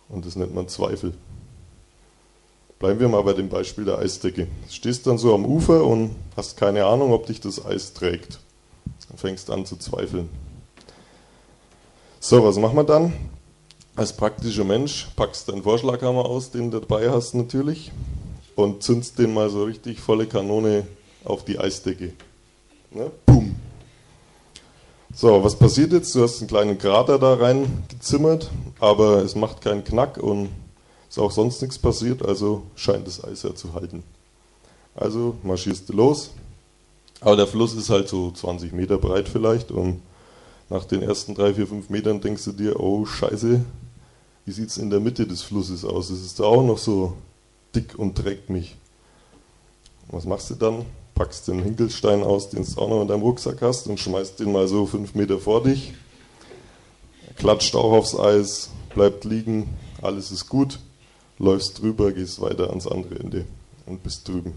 Und 0.09 0.25
das 0.25 0.35
nennt 0.35 0.53
man 0.53 0.67
Zweifel. 0.67 1.13
Bleiben 2.77 2.99
wir 2.99 3.07
mal 3.07 3.23
bei 3.23 3.33
dem 3.33 3.47
Beispiel 3.47 3.85
der 3.85 3.99
Eisdecke. 3.99 4.47
Du 4.67 4.73
stehst 4.73 5.07
dann 5.07 5.17
so 5.17 5.33
am 5.33 5.45
Ufer 5.45 5.85
und 5.85 6.13
hast 6.35 6.57
keine 6.57 6.85
Ahnung, 6.85 7.13
ob 7.13 7.25
dich 7.25 7.39
das 7.39 7.63
Eis 7.63 7.93
trägt. 7.93 8.41
Dann 9.07 9.17
fängst 9.17 9.49
an 9.49 9.65
zu 9.65 9.77
zweifeln. 9.77 10.27
So, 12.23 12.43
was 12.43 12.55
machen 12.57 12.75
wir 12.75 12.83
dann? 12.83 13.13
Als 13.95 14.15
praktischer 14.15 14.63
Mensch 14.63 15.07
packst 15.15 15.47
du 15.47 15.53
deinen 15.53 15.63
Vorschlaghammer 15.63 16.23
aus, 16.23 16.51
den 16.51 16.69
du 16.69 16.79
dabei 16.79 17.09
hast 17.09 17.33
natürlich, 17.33 17.91
und 18.55 18.83
zündst 18.83 19.17
den 19.17 19.33
mal 19.33 19.49
so 19.49 19.63
richtig 19.63 19.99
volle 19.99 20.27
Kanone 20.27 20.85
auf 21.25 21.43
die 21.45 21.57
Eisdecke. 21.57 22.13
Ne? 22.91 23.09
Boom. 23.25 23.55
So, 25.15 25.43
was 25.43 25.55
passiert 25.55 25.93
jetzt? 25.93 26.13
Du 26.13 26.21
hast 26.21 26.41
einen 26.41 26.47
kleinen 26.47 26.77
Krater 26.77 27.17
da 27.17 27.33
reingezimmert, 27.33 28.51
aber 28.79 29.23
es 29.23 29.33
macht 29.33 29.61
keinen 29.61 29.83
Knack 29.83 30.17
und 30.17 30.49
ist 31.09 31.17
auch 31.17 31.31
sonst 31.31 31.63
nichts 31.63 31.79
passiert, 31.79 32.23
also 32.23 32.61
scheint 32.75 33.07
das 33.07 33.23
Eis 33.23 33.41
ja 33.41 33.55
zu 33.55 33.73
halten. 33.73 34.03
Also 34.93 35.37
marschierst 35.41 35.89
du 35.89 35.93
los, 35.93 36.29
aber 37.19 37.35
der 37.35 37.47
Fluss 37.47 37.73
ist 37.73 37.89
halt 37.89 38.07
so 38.09 38.29
20 38.29 38.73
Meter 38.73 38.99
breit 38.99 39.27
vielleicht 39.27 39.71
und 39.71 40.03
nach 40.71 40.85
den 40.85 41.01
ersten 41.01 41.35
3, 41.35 41.55
4, 41.55 41.67
5 41.67 41.89
Metern 41.89 42.21
denkst 42.21 42.45
du 42.45 42.53
dir, 42.53 42.79
oh 42.79 43.05
scheiße, 43.05 43.59
wie 44.45 44.51
sieht 44.51 44.69
es 44.69 44.77
in 44.77 44.89
der 44.89 45.01
Mitte 45.01 45.27
des 45.27 45.43
Flusses 45.43 45.83
aus? 45.83 46.09
Es 46.09 46.23
ist 46.23 46.39
da 46.39 46.45
auch 46.45 46.63
noch 46.63 46.77
so 46.77 47.17
dick 47.75 47.99
und 47.99 48.15
trägt 48.15 48.49
mich. 48.49 48.77
Was 50.07 50.23
machst 50.23 50.49
du 50.49 50.55
dann? 50.55 50.85
Packst 51.13 51.49
den 51.49 51.61
Hinkelstein 51.61 52.23
aus, 52.23 52.49
den 52.49 52.63
du 52.63 52.81
auch 52.81 52.87
noch 52.87 53.01
in 53.01 53.09
deinem 53.09 53.21
Rucksack 53.21 53.61
hast 53.61 53.87
und 53.87 53.99
schmeißt 53.99 54.39
den 54.39 54.53
mal 54.53 54.65
so 54.69 54.85
5 54.85 55.13
Meter 55.13 55.39
vor 55.39 55.61
dich. 55.61 55.93
Klatscht 57.35 57.75
auch 57.75 57.91
aufs 57.91 58.17
Eis, 58.17 58.69
bleibt 58.95 59.25
liegen, 59.25 59.67
alles 60.01 60.31
ist 60.31 60.47
gut, 60.47 60.79
läufst 61.37 61.81
drüber, 61.81 62.13
gehst 62.13 62.39
weiter 62.39 62.69
ans 62.69 62.87
andere 62.87 63.19
Ende 63.19 63.45
und 63.85 64.03
bist 64.03 64.25
drüben. 64.25 64.53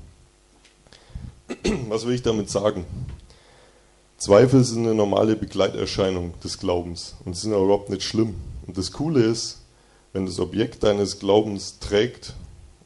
Was 1.88 2.06
will 2.06 2.14
ich 2.14 2.22
damit 2.22 2.50
sagen? 2.50 2.84
Zweifel 4.16 4.64
sind 4.64 4.84
eine 4.84 4.94
normale 4.94 5.36
Begleiterscheinung 5.36 6.38
des 6.40 6.58
Glaubens 6.58 7.16
und 7.24 7.36
sind 7.36 7.52
überhaupt 7.52 7.90
nicht 7.90 8.02
schlimm. 8.02 8.36
Und 8.66 8.78
das 8.78 8.92
Coole 8.92 9.22
ist, 9.22 9.60
wenn 10.12 10.26
das 10.26 10.38
Objekt 10.38 10.82
deines 10.82 11.18
Glaubens 11.18 11.78
trägt, 11.80 12.34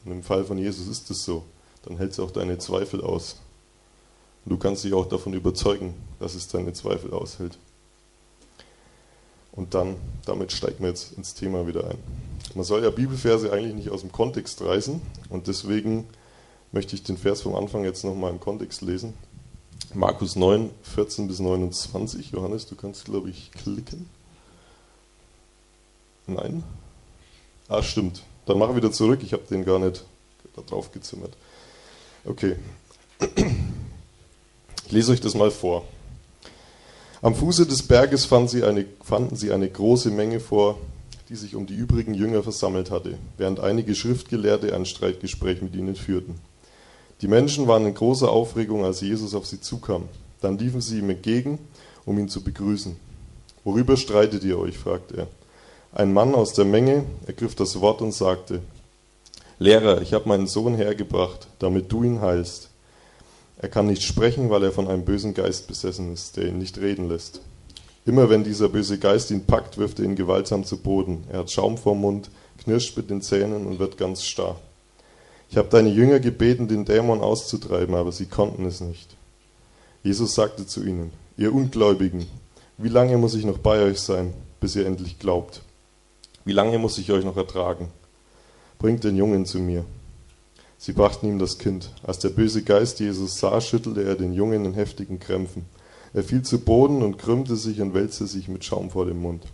und 0.04 0.12
im 0.12 0.22
Fall 0.22 0.44
von 0.44 0.58
Jesus 0.58 0.88
ist 0.88 1.10
es 1.10 1.24
so, 1.24 1.44
dann 1.84 1.98
hält 1.98 2.12
es 2.12 2.20
auch 2.20 2.30
deine 2.30 2.58
Zweifel 2.58 3.02
aus. 3.02 3.36
Und 4.44 4.52
du 4.52 4.58
kannst 4.58 4.84
dich 4.84 4.94
auch 4.94 5.06
davon 5.06 5.34
überzeugen, 5.34 5.94
dass 6.18 6.34
es 6.34 6.48
deine 6.48 6.72
Zweifel 6.72 7.12
aushält. 7.12 7.58
Und 9.52 9.74
dann, 9.74 9.96
damit 10.24 10.52
steigen 10.52 10.80
wir 10.80 10.88
jetzt 10.88 11.12
ins 11.12 11.34
Thema 11.34 11.66
wieder 11.66 11.84
ein. 11.90 11.98
Man 12.54 12.64
soll 12.64 12.82
ja 12.82 12.90
Bibelverse 12.90 13.52
eigentlich 13.52 13.74
nicht 13.74 13.90
aus 13.90 14.00
dem 14.00 14.12
Kontext 14.12 14.62
reißen 14.62 15.00
und 15.28 15.46
deswegen 15.48 16.06
möchte 16.72 16.94
ich 16.94 17.02
den 17.02 17.18
Vers 17.18 17.42
vom 17.42 17.54
Anfang 17.54 17.84
jetzt 17.84 18.04
nochmal 18.04 18.30
im 18.30 18.40
Kontext 18.40 18.82
lesen. 18.82 19.14
Markus 19.94 20.36
9, 20.36 20.70
14 20.82 21.28
bis 21.28 21.40
29. 21.40 22.30
Johannes, 22.30 22.66
du 22.66 22.76
kannst, 22.76 23.04
glaube 23.06 23.30
ich, 23.30 23.50
klicken. 23.52 24.08
Nein? 26.26 26.62
Ah, 27.68 27.82
stimmt. 27.82 28.22
Dann 28.46 28.58
mache 28.58 28.76
wieder 28.76 28.92
zurück. 28.92 29.20
Ich 29.22 29.32
habe 29.32 29.42
den 29.50 29.64
gar 29.64 29.78
nicht 29.78 30.04
da 30.54 30.62
drauf 30.62 30.92
gezimmert. 30.92 31.32
Okay. 32.24 32.56
Ich 34.86 34.92
lese 34.92 35.12
euch 35.12 35.20
das 35.20 35.34
mal 35.34 35.50
vor. 35.50 35.84
Am 37.20 37.34
Fuße 37.34 37.66
des 37.66 37.82
Berges 37.82 38.24
fanden 38.24 38.48
sie, 38.48 38.64
eine, 38.64 38.86
fanden 39.02 39.36
sie 39.36 39.52
eine 39.52 39.68
große 39.68 40.10
Menge 40.10 40.40
vor, 40.40 40.78
die 41.28 41.36
sich 41.36 41.56
um 41.56 41.66
die 41.66 41.74
übrigen 41.74 42.14
Jünger 42.14 42.42
versammelt 42.42 42.90
hatte, 42.90 43.18
während 43.36 43.60
einige 43.60 43.94
Schriftgelehrte 43.94 44.74
ein 44.74 44.86
Streitgespräch 44.86 45.60
mit 45.60 45.74
ihnen 45.74 45.96
führten. 45.96 46.40
Die 47.20 47.28
Menschen 47.28 47.66
waren 47.66 47.86
in 47.86 47.94
großer 47.94 48.30
Aufregung, 48.30 48.84
als 48.84 49.00
Jesus 49.00 49.34
auf 49.34 49.46
sie 49.46 49.60
zukam. 49.60 50.04
Dann 50.40 50.58
liefen 50.58 50.80
sie 50.80 50.98
ihm 50.98 51.10
entgegen, 51.10 51.58
um 52.04 52.18
ihn 52.18 52.28
zu 52.28 52.42
begrüßen. 52.42 52.96
Worüber 53.64 53.96
streitet 53.96 54.44
ihr 54.44 54.58
euch? 54.58 54.78
fragte 54.78 55.16
er. 55.16 55.26
Ein 55.92 56.12
Mann 56.12 56.34
aus 56.34 56.52
der 56.52 56.64
Menge 56.64 57.04
ergriff 57.26 57.54
das 57.54 57.80
Wort 57.80 58.02
und 58.02 58.12
sagte, 58.12 58.62
Lehrer, 59.58 60.00
ich 60.02 60.12
habe 60.12 60.28
meinen 60.28 60.46
Sohn 60.46 60.76
hergebracht, 60.76 61.48
damit 61.58 61.90
du 61.90 62.04
ihn 62.04 62.20
heilst. 62.20 62.70
Er 63.56 63.68
kann 63.68 63.88
nicht 63.88 64.02
sprechen, 64.04 64.50
weil 64.50 64.62
er 64.62 64.70
von 64.70 64.86
einem 64.86 65.04
bösen 65.04 65.34
Geist 65.34 65.66
besessen 65.66 66.12
ist, 66.12 66.36
der 66.36 66.46
ihn 66.46 66.58
nicht 66.58 66.78
reden 66.78 67.08
lässt. 67.08 67.40
Immer 68.06 68.30
wenn 68.30 68.44
dieser 68.44 68.68
böse 68.68 68.98
Geist 68.98 69.32
ihn 69.32 69.44
packt, 69.44 69.76
wirft 69.76 69.98
er 69.98 70.04
ihn 70.04 70.14
gewaltsam 70.14 70.64
zu 70.64 70.76
Boden. 70.76 71.24
Er 71.30 71.40
hat 71.40 71.50
Schaum 71.50 71.76
vorm 71.76 72.00
Mund, 72.00 72.30
knirscht 72.62 72.96
mit 72.96 73.10
den 73.10 73.20
Zähnen 73.20 73.66
und 73.66 73.80
wird 73.80 73.98
ganz 73.98 74.22
starr. 74.22 74.60
Ich 75.50 75.56
habe 75.56 75.68
deine 75.68 75.88
Jünger 75.88 76.20
gebeten, 76.20 76.68
den 76.68 76.84
Dämon 76.84 77.20
auszutreiben, 77.20 77.94
aber 77.94 78.12
sie 78.12 78.26
konnten 78.26 78.66
es 78.66 78.80
nicht. 78.80 79.16
Jesus 80.02 80.34
sagte 80.34 80.66
zu 80.66 80.84
ihnen, 80.84 81.12
ihr 81.36 81.54
Ungläubigen, 81.54 82.26
wie 82.76 82.88
lange 82.88 83.16
muss 83.16 83.34
ich 83.34 83.44
noch 83.44 83.58
bei 83.58 83.82
euch 83.82 84.00
sein, 84.00 84.34
bis 84.60 84.76
ihr 84.76 84.86
endlich 84.86 85.18
glaubt? 85.18 85.62
Wie 86.44 86.52
lange 86.52 86.78
muss 86.78 86.98
ich 86.98 87.10
euch 87.12 87.24
noch 87.24 87.36
ertragen? 87.36 87.88
Bringt 88.78 89.04
den 89.04 89.16
Jungen 89.16 89.46
zu 89.46 89.58
mir. 89.58 89.84
Sie 90.78 90.92
brachten 90.92 91.26
ihm 91.26 91.38
das 91.38 91.58
Kind. 91.58 91.90
Als 92.04 92.20
der 92.20 92.28
böse 92.28 92.62
Geist 92.62 93.00
Jesus 93.00 93.38
sah, 93.38 93.60
schüttelte 93.60 94.04
er 94.04 94.14
den 94.14 94.32
Jungen 94.32 94.64
in 94.64 94.74
heftigen 94.74 95.18
Krämpfen. 95.18 95.64
Er 96.14 96.22
fiel 96.22 96.42
zu 96.42 96.60
Boden 96.60 97.02
und 97.02 97.18
krümmte 97.18 97.56
sich 97.56 97.80
und 97.80 97.94
wälzte 97.94 98.26
sich 98.26 98.48
mit 98.48 98.64
Schaum 98.64 98.90
vor 98.90 99.06
dem 99.06 99.20
Mund. 99.20 99.44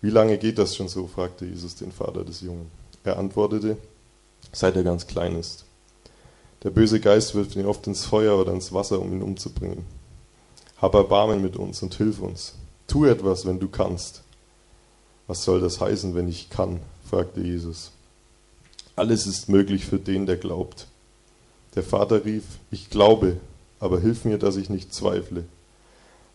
Wie 0.00 0.10
lange 0.10 0.38
geht 0.38 0.58
das 0.58 0.76
schon 0.76 0.88
so? 0.88 1.06
fragte 1.06 1.44
Jesus 1.44 1.74
den 1.74 1.90
Vater 1.90 2.24
des 2.24 2.40
Jungen. 2.42 2.70
Er 3.02 3.18
antwortete, 3.18 3.76
seit 4.52 4.76
er 4.76 4.84
ganz 4.84 5.06
klein 5.06 5.36
ist. 5.36 5.64
Der 6.62 6.70
böse 6.70 7.00
Geist 7.00 7.34
wirft 7.34 7.56
ihn 7.56 7.66
oft 7.66 7.86
ins 7.86 8.04
Feuer 8.04 8.38
oder 8.38 8.52
ins 8.52 8.72
Wasser, 8.72 9.00
um 9.00 9.12
ihn 9.12 9.22
umzubringen. 9.22 9.84
Hab 10.76 10.94
Erbarmen 10.94 11.42
mit 11.42 11.56
uns 11.56 11.82
und 11.82 11.94
hilf 11.94 12.20
uns. 12.20 12.54
Tu 12.86 13.06
etwas, 13.06 13.46
wenn 13.46 13.58
du 13.58 13.68
kannst. 13.68 14.22
Was 15.26 15.44
soll 15.44 15.60
das 15.60 15.80
heißen, 15.80 16.14
wenn 16.14 16.28
ich 16.28 16.50
kann? 16.50 16.80
fragte 17.08 17.40
Jesus. 17.40 17.92
Alles 18.94 19.26
ist 19.26 19.48
möglich 19.48 19.86
für 19.86 19.98
den, 19.98 20.26
der 20.26 20.36
glaubt. 20.36 20.86
Der 21.74 21.82
Vater 21.82 22.24
rief, 22.24 22.44
ich 22.70 22.90
glaube, 22.90 23.38
aber 23.80 24.00
hilf 24.00 24.24
mir, 24.24 24.38
dass 24.38 24.56
ich 24.56 24.70
nicht 24.70 24.92
zweifle. 24.92 25.44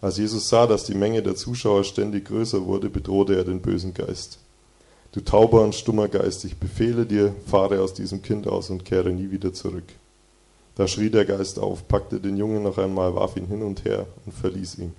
Als 0.02 0.18
Jesus 0.18 0.50
sah, 0.50 0.68
dass 0.68 0.84
die 0.84 0.96
Menge 0.96 1.24
der 1.24 1.36
Zuschauer 1.36 1.84
ständig 1.84 2.26
größer 2.26 2.66
wurde, 2.66 2.90
bedrohte 2.90 3.36
er 3.36 3.44
den 3.44 3.62
bösen 3.62 3.94
Geist. 3.94 4.40
Du 5.18 5.24
tauber 5.24 5.64
und 5.64 5.74
stummer 5.74 6.10
Geist, 6.10 6.46
ich 6.46 6.58
befehle 6.58 7.04
dir, 7.04 7.34
fahre 7.48 7.82
aus 7.82 7.96
diesem 7.96 8.22
Kind 8.22 8.46
aus 8.46 8.70
und 8.70 8.86
kehre 8.86 9.10
nie 9.10 9.32
wieder 9.32 9.52
zurück. 9.52 9.86
Da 10.76 10.88
schrie 10.88 11.10
der 11.10 11.26
Geist 11.26 11.58
auf, 11.58 11.88
packte 11.88 12.20
den 12.20 12.38
Jungen 12.38 12.62
noch 12.62 12.78
einmal, 12.78 13.16
warf 13.16 13.36
ihn 13.36 13.48
hin 13.48 13.64
und 13.64 13.84
her 13.84 14.06
und 14.28 14.32
verließ 14.32 14.78
ihn. 14.78 14.94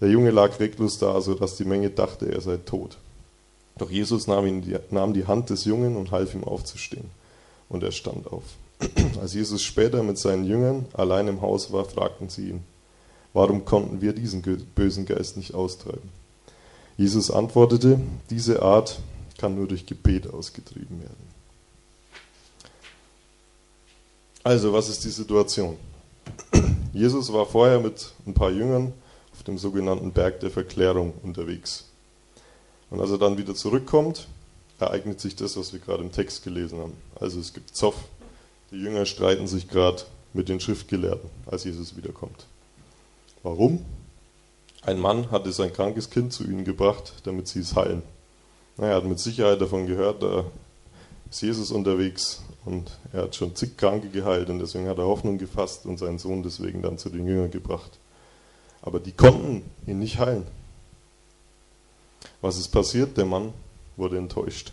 Der 0.00 0.08
Junge 0.08 0.30
lag 0.30 0.58
reglos 0.58 0.98
da, 0.98 1.20
so 1.20 1.34
dass 1.34 1.54
die 1.58 1.66
Menge 1.66 1.90
dachte, 1.90 2.32
er 2.32 2.40
sei 2.40 2.56
tot. 2.56 2.96
Doch 3.76 3.90
Jesus 3.90 4.26
nahm, 4.26 4.46
ihn, 4.46 4.78
nahm 4.90 5.12
die 5.12 5.26
Hand 5.26 5.50
des 5.50 5.66
Jungen 5.66 5.98
und 5.98 6.12
half 6.12 6.32
ihm 6.32 6.44
aufzustehen. 6.44 7.10
Und 7.68 7.82
er 7.82 7.92
stand 7.92 8.32
auf. 8.32 8.44
Als 9.20 9.34
Jesus 9.34 9.62
später 9.62 10.02
mit 10.02 10.16
seinen 10.16 10.46
Jüngern 10.46 10.86
allein 10.94 11.28
im 11.28 11.42
Haus 11.42 11.70
war, 11.74 11.84
fragten 11.84 12.30
sie 12.30 12.48
ihn, 12.48 12.64
warum 13.34 13.66
konnten 13.66 14.00
wir 14.00 14.14
diesen 14.14 14.40
bösen 14.74 15.04
Geist 15.04 15.36
nicht 15.36 15.52
austreiben? 15.52 16.08
Jesus 16.96 17.30
antwortete, 17.30 18.00
diese 18.30 18.62
Art 18.62 18.98
kann 19.38 19.54
nur 19.54 19.66
durch 19.68 19.86
Gebet 19.86 20.26
ausgetrieben 20.32 21.00
werden. 21.00 21.36
Also, 24.42 24.72
was 24.72 24.88
ist 24.88 25.04
die 25.04 25.10
Situation? 25.10 25.76
Jesus 26.92 27.32
war 27.32 27.46
vorher 27.46 27.80
mit 27.80 28.12
ein 28.26 28.34
paar 28.34 28.50
Jüngern 28.50 28.92
auf 29.32 29.42
dem 29.42 29.58
sogenannten 29.58 30.12
Berg 30.12 30.40
der 30.40 30.50
Verklärung 30.50 31.14
unterwegs. 31.22 31.86
Und 32.90 33.00
als 33.00 33.10
er 33.10 33.18
dann 33.18 33.38
wieder 33.38 33.54
zurückkommt, 33.54 34.28
ereignet 34.78 35.20
sich 35.20 35.34
das, 35.36 35.56
was 35.56 35.72
wir 35.72 35.80
gerade 35.80 36.02
im 36.02 36.12
Text 36.12 36.44
gelesen 36.44 36.78
haben. 36.78 36.92
Also 37.18 37.40
es 37.40 37.52
gibt 37.52 37.74
Zoff. 37.74 37.96
Die 38.70 38.76
Jünger 38.76 39.06
streiten 39.06 39.46
sich 39.46 39.68
gerade 39.68 40.02
mit 40.32 40.48
den 40.48 40.60
Schriftgelehrten, 40.60 41.28
als 41.46 41.64
Jesus 41.64 41.96
wiederkommt. 41.96 42.46
Warum? 43.42 43.84
Ein 44.82 44.98
Mann 44.98 45.30
hatte 45.30 45.50
sein 45.50 45.72
krankes 45.72 46.10
Kind 46.10 46.32
zu 46.32 46.44
ihnen 46.44 46.64
gebracht, 46.64 47.14
damit 47.24 47.48
sie 47.48 47.60
es 47.60 47.74
heilen. 47.74 48.02
Er 48.78 48.94
hat 48.94 49.04
mit 49.04 49.18
Sicherheit 49.18 49.60
davon 49.60 49.86
gehört, 49.86 50.22
da 50.22 50.44
ist 51.30 51.42
Jesus 51.42 51.70
unterwegs 51.70 52.42
und 52.64 52.90
er 53.12 53.22
hat 53.22 53.34
schon 53.34 53.54
zig 53.54 53.76
Kranke 53.76 54.08
geheilt 54.08 54.50
und 54.50 54.58
deswegen 54.58 54.88
hat 54.88 54.98
er 54.98 55.06
Hoffnung 55.06 55.38
gefasst 55.38 55.86
und 55.86 55.98
seinen 55.98 56.18
Sohn 56.18 56.42
deswegen 56.42 56.82
dann 56.82 56.98
zu 56.98 57.08
den 57.08 57.26
Jüngern 57.26 57.50
gebracht. 57.50 57.98
Aber 58.82 59.00
die 59.00 59.12
konnten 59.12 59.64
ihn 59.86 59.98
nicht 59.98 60.18
heilen. 60.18 60.46
Was 62.40 62.58
ist 62.58 62.68
passiert? 62.68 63.16
Der 63.16 63.24
Mann 63.24 63.54
wurde 63.96 64.18
enttäuscht. 64.18 64.72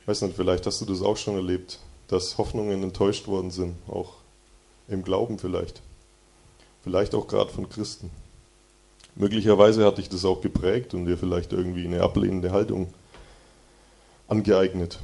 Ich 0.00 0.08
weiß 0.08 0.22
nicht, 0.22 0.36
vielleicht 0.36 0.66
hast 0.66 0.80
du 0.82 0.84
das 0.84 1.00
auch 1.00 1.16
schon 1.16 1.36
erlebt, 1.36 1.78
dass 2.08 2.36
Hoffnungen 2.36 2.82
enttäuscht 2.82 3.26
worden 3.26 3.50
sind, 3.50 3.76
auch 3.88 4.12
im 4.88 5.02
Glauben 5.02 5.38
vielleicht. 5.38 5.80
Vielleicht 6.82 7.14
auch 7.14 7.26
gerade 7.26 7.50
von 7.50 7.68
Christen. 7.70 8.10
Möglicherweise 9.16 9.84
hat 9.84 9.98
dich 9.98 10.08
das 10.08 10.24
auch 10.24 10.40
geprägt 10.40 10.94
und 10.94 11.06
dir 11.06 11.16
vielleicht 11.16 11.52
irgendwie 11.52 11.84
eine 11.84 12.02
ablehnende 12.02 12.50
Haltung 12.50 12.92
angeeignet. 14.26 14.98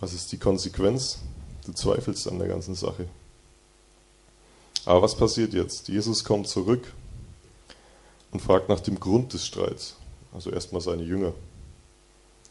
Was 0.00 0.12
ist 0.12 0.32
die 0.32 0.38
Konsequenz? 0.38 1.20
Du 1.64 1.72
zweifelst 1.72 2.28
an 2.28 2.38
der 2.38 2.48
ganzen 2.48 2.74
Sache. 2.74 3.06
Aber 4.84 5.02
was 5.02 5.16
passiert 5.16 5.54
jetzt? 5.54 5.88
Jesus 5.88 6.24
kommt 6.24 6.48
zurück 6.48 6.92
und 8.32 8.40
fragt 8.40 8.68
nach 8.68 8.80
dem 8.80 8.98
Grund 8.98 9.32
des 9.32 9.46
Streits. 9.46 9.96
Also 10.34 10.50
erstmal 10.50 10.80
seine 10.80 11.04
Jünger. 11.04 11.32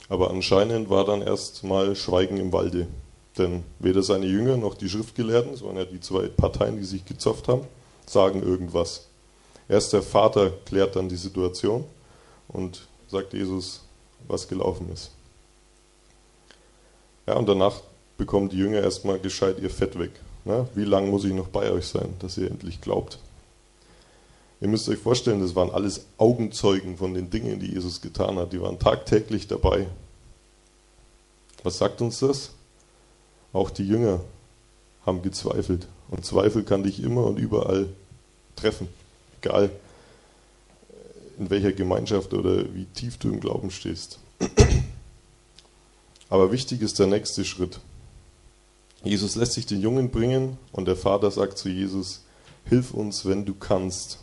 Aber 0.08 0.30
anscheinend 0.30 0.90
war 0.90 1.06
dann 1.06 1.22
erstmal 1.22 1.96
Schweigen 1.96 2.38
im 2.38 2.54
Walde. 2.54 2.88
Denn 3.38 3.64
weder 3.80 4.02
seine 4.04 4.26
Jünger 4.26 4.58
noch 4.58 4.76
die 4.76 4.90
Schriftgelehrten, 4.90 5.56
sondern 5.56 5.78
ja 5.78 5.86
die 5.86 6.00
zwei 6.00 6.28
Parteien, 6.28 6.78
die 6.78 6.84
sich 6.84 7.06
gezopft 7.06 7.48
haben, 7.48 7.66
sagen 8.06 8.44
irgendwas. 8.44 9.08
Erst 9.72 9.94
der 9.94 10.04
Vater 10.04 10.52
klärt 10.66 10.98
dann 10.98 11.08
die 11.08 11.16
Situation 11.16 11.86
und 12.50 12.90
sagt 13.08 13.32
Jesus, 13.32 13.80
was 14.28 14.50
gelaufen 14.50 14.92
ist. 14.92 15.12
Ja, 17.26 17.36
und 17.38 17.48
danach 17.48 17.80
bekommen 18.18 18.50
die 18.50 18.58
Jünger 18.58 18.82
erstmal 18.82 19.18
gescheit 19.18 19.60
ihr 19.62 19.70
Fett 19.70 19.98
weg. 19.98 20.12
Na, 20.44 20.68
wie 20.76 20.84
lange 20.84 21.08
muss 21.08 21.24
ich 21.24 21.32
noch 21.32 21.48
bei 21.48 21.72
euch 21.72 21.86
sein, 21.86 22.14
dass 22.20 22.38
ihr 22.38 22.52
endlich 22.52 22.82
glaubt? 22.82 23.18
Ihr 24.60 24.68
müsst 24.68 24.90
euch 24.90 25.00
vorstellen, 25.00 25.40
das 25.40 25.56
waren 25.56 25.72
alles 25.72 26.06
Augenzeugen 26.18 26.98
von 26.98 27.14
den 27.14 27.30
Dingen, 27.30 27.62
die 27.62 27.72
Jesus 27.72 28.02
getan 28.02 28.36
hat. 28.40 28.52
Die 28.52 28.60
waren 28.60 28.78
tagtäglich 28.78 29.48
dabei. 29.48 29.88
Was 31.64 31.78
sagt 31.78 32.02
uns 32.02 32.20
das? 32.20 32.52
Auch 33.54 33.70
die 33.70 33.88
Jünger 33.88 34.20
haben 35.06 35.22
gezweifelt. 35.22 35.88
Und 36.10 36.26
Zweifel 36.26 36.64
kann 36.64 36.84
dich 36.84 37.02
immer 37.02 37.24
und 37.24 37.38
überall 37.38 37.88
treffen. 38.58 38.90
Egal 39.42 39.72
in 41.40 41.50
welcher 41.50 41.72
Gemeinschaft 41.72 42.34
oder 42.34 42.74
wie 42.74 42.86
tief 42.86 43.18
du 43.18 43.30
im 43.30 43.40
Glauben 43.40 43.72
stehst. 43.72 44.20
Aber 46.30 46.52
wichtig 46.52 46.82
ist 46.82 47.00
der 47.00 47.08
nächste 47.08 47.44
Schritt. 47.44 47.80
Jesus 49.04 49.36
lässt 49.36 49.54
sich 49.54 49.66
den 49.66 49.82
Jungen 49.82 50.12
bringen 50.12 50.58
und 50.72 50.88
der 50.88 50.96
Vater 50.96 51.32
sagt 51.32 51.58
zu 51.58 51.70
Jesus, 51.70 52.24
hilf 52.66 52.94
uns, 52.94 53.26
wenn 53.26 53.46
du 53.46 53.56
kannst. 53.56 54.20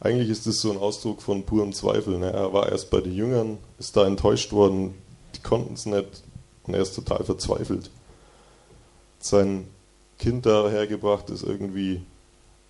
Eigentlich 0.00 0.30
ist 0.30 0.46
das 0.46 0.60
so 0.60 0.70
ein 0.70 0.78
Ausdruck 0.78 1.20
von 1.20 1.42
purem 1.42 1.72
Zweifel. 1.72 2.18
Ne? 2.18 2.32
Er 2.32 2.52
war 2.52 2.68
erst 2.70 2.90
bei 2.90 3.00
den 3.00 3.14
Jüngern, 3.14 3.58
ist 3.80 3.96
da 3.96 4.06
enttäuscht 4.06 4.52
worden, 4.52 4.94
die 5.34 5.40
konnten 5.40 5.74
es 5.74 5.86
nicht 5.86 6.22
und 6.64 6.74
er 6.74 6.82
ist 6.82 6.94
total 6.94 7.24
verzweifelt. 7.24 7.90
Sein 9.18 9.66
Kind 10.18 10.46
dahergebracht, 10.46 11.28
das 11.28 11.42
irgendwie 11.42 12.02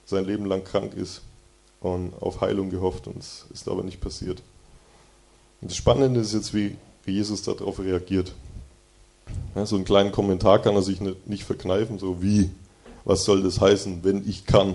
sein 0.08 0.24
Leben 0.24 0.46
lang 0.46 0.64
krank 0.64 0.94
ist 0.94 1.20
und 1.80 2.14
auf 2.20 2.40
Heilung 2.40 2.70
gehofft 2.70 3.06
und 3.06 3.18
es 3.18 3.44
ist 3.52 3.68
aber 3.68 3.82
nicht 3.82 4.00
passiert. 4.00 4.42
Und 5.60 5.70
das 5.70 5.76
Spannende 5.76 6.20
ist 6.20 6.32
jetzt, 6.32 6.54
wie 6.54 6.76
Jesus 7.04 7.42
darauf 7.42 7.78
reagiert. 7.78 8.32
Ja, 9.54 9.66
so 9.66 9.76
einen 9.76 9.84
kleinen 9.84 10.10
Kommentar 10.10 10.62
kann 10.62 10.74
er 10.74 10.82
sich 10.82 11.00
nicht 11.00 11.44
verkneifen, 11.44 11.98
so 11.98 12.22
wie, 12.22 12.50
was 13.04 13.24
soll 13.24 13.42
das 13.42 13.60
heißen, 13.60 14.02
wenn 14.02 14.26
ich 14.26 14.46
kann? 14.46 14.74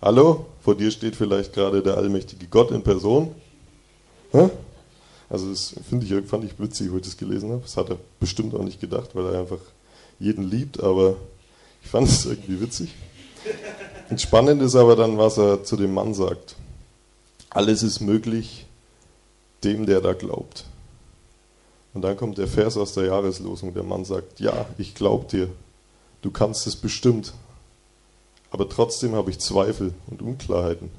Hallo, 0.00 0.46
vor 0.62 0.74
dir 0.74 0.90
steht 0.90 1.14
vielleicht 1.14 1.52
gerade 1.52 1.82
der 1.82 1.98
allmächtige 1.98 2.46
Gott 2.46 2.70
in 2.70 2.82
Person. 2.82 3.34
Ja? 4.32 4.50
Also 5.28 5.50
das 5.50 5.74
ich, 5.74 6.26
fand 6.26 6.44
ich 6.44 6.58
witzig, 6.58 6.90
wo 6.90 6.96
ich 6.96 7.02
das 7.02 7.18
gelesen 7.18 7.50
habe. 7.50 7.60
Das 7.62 7.76
hat 7.76 7.90
er 7.90 7.98
bestimmt 8.18 8.54
auch 8.54 8.64
nicht 8.64 8.80
gedacht, 8.80 9.10
weil 9.12 9.26
er 9.26 9.40
einfach 9.40 9.60
jeden 10.18 10.50
liebt, 10.50 10.82
aber 10.82 11.16
ich 11.82 11.90
fand 11.90 12.08
es 12.08 12.24
irgendwie 12.24 12.62
witzig. 12.62 12.94
Und 14.10 14.20
spannend 14.20 14.60
ist 14.60 14.74
aber 14.74 14.96
dann, 14.96 15.18
was 15.18 15.38
er 15.38 15.62
zu 15.62 15.76
dem 15.76 15.94
Mann 15.94 16.14
sagt. 16.14 16.56
Alles 17.48 17.84
ist 17.84 18.00
möglich 18.00 18.66
dem, 19.62 19.86
der 19.86 20.00
da 20.00 20.14
glaubt. 20.14 20.64
Und 21.94 22.02
dann 22.02 22.16
kommt 22.16 22.38
der 22.38 22.48
Vers 22.48 22.76
aus 22.76 22.92
der 22.94 23.06
Jahreslosung. 23.06 23.72
Der 23.72 23.84
Mann 23.84 24.04
sagt, 24.04 24.40
ja, 24.40 24.66
ich 24.78 24.94
glaube 24.94 25.26
dir. 25.26 25.48
Du 26.22 26.30
kannst 26.30 26.66
es 26.66 26.76
bestimmt. 26.76 27.32
Aber 28.50 28.68
trotzdem 28.68 29.14
habe 29.14 29.30
ich 29.30 29.38
Zweifel 29.38 29.94
und 30.08 30.22
Unklarheiten. 30.22 30.90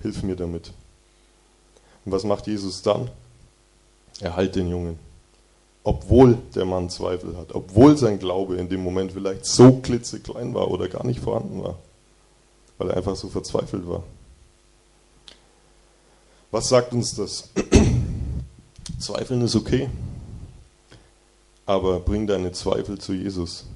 Hilf 0.00 0.22
mir 0.22 0.36
damit. 0.36 0.72
Und 2.04 2.12
was 2.12 2.24
macht 2.24 2.46
Jesus 2.46 2.82
dann? 2.82 3.10
Er 4.20 4.36
heilt 4.36 4.56
den 4.56 4.70
Jungen. 4.70 4.98
Obwohl 5.84 6.38
der 6.54 6.64
Mann 6.64 6.88
Zweifel 6.88 7.36
hat. 7.36 7.54
Obwohl 7.54 7.96
sein 7.98 8.18
Glaube 8.18 8.56
in 8.56 8.68
dem 8.68 8.82
Moment 8.82 9.12
vielleicht 9.12 9.44
so 9.44 9.76
klitzeklein 9.80 10.54
war 10.54 10.70
oder 10.70 10.88
gar 10.88 11.04
nicht 11.04 11.20
vorhanden 11.20 11.62
war. 11.62 11.76
Weil 12.78 12.90
er 12.90 12.96
einfach 12.96 13.16
so 13.16 13.28
verzweifelt 13.28 13.86
war. 13.86 14.04
Was 16.50 16.68
sagt 16.68 16.92
uns 16.92 17.14
das? 17.14 17.50
Zweifeln 18.98 19.42
ist 19.42 19.54
okay 19.54 19.90
aber 21.68 22.00
bring 22.00 22.26
deine 22.26 22.50
Zweifel 22.52 22.96
zu 22.96 23.12
Jesus. 23.12 23.66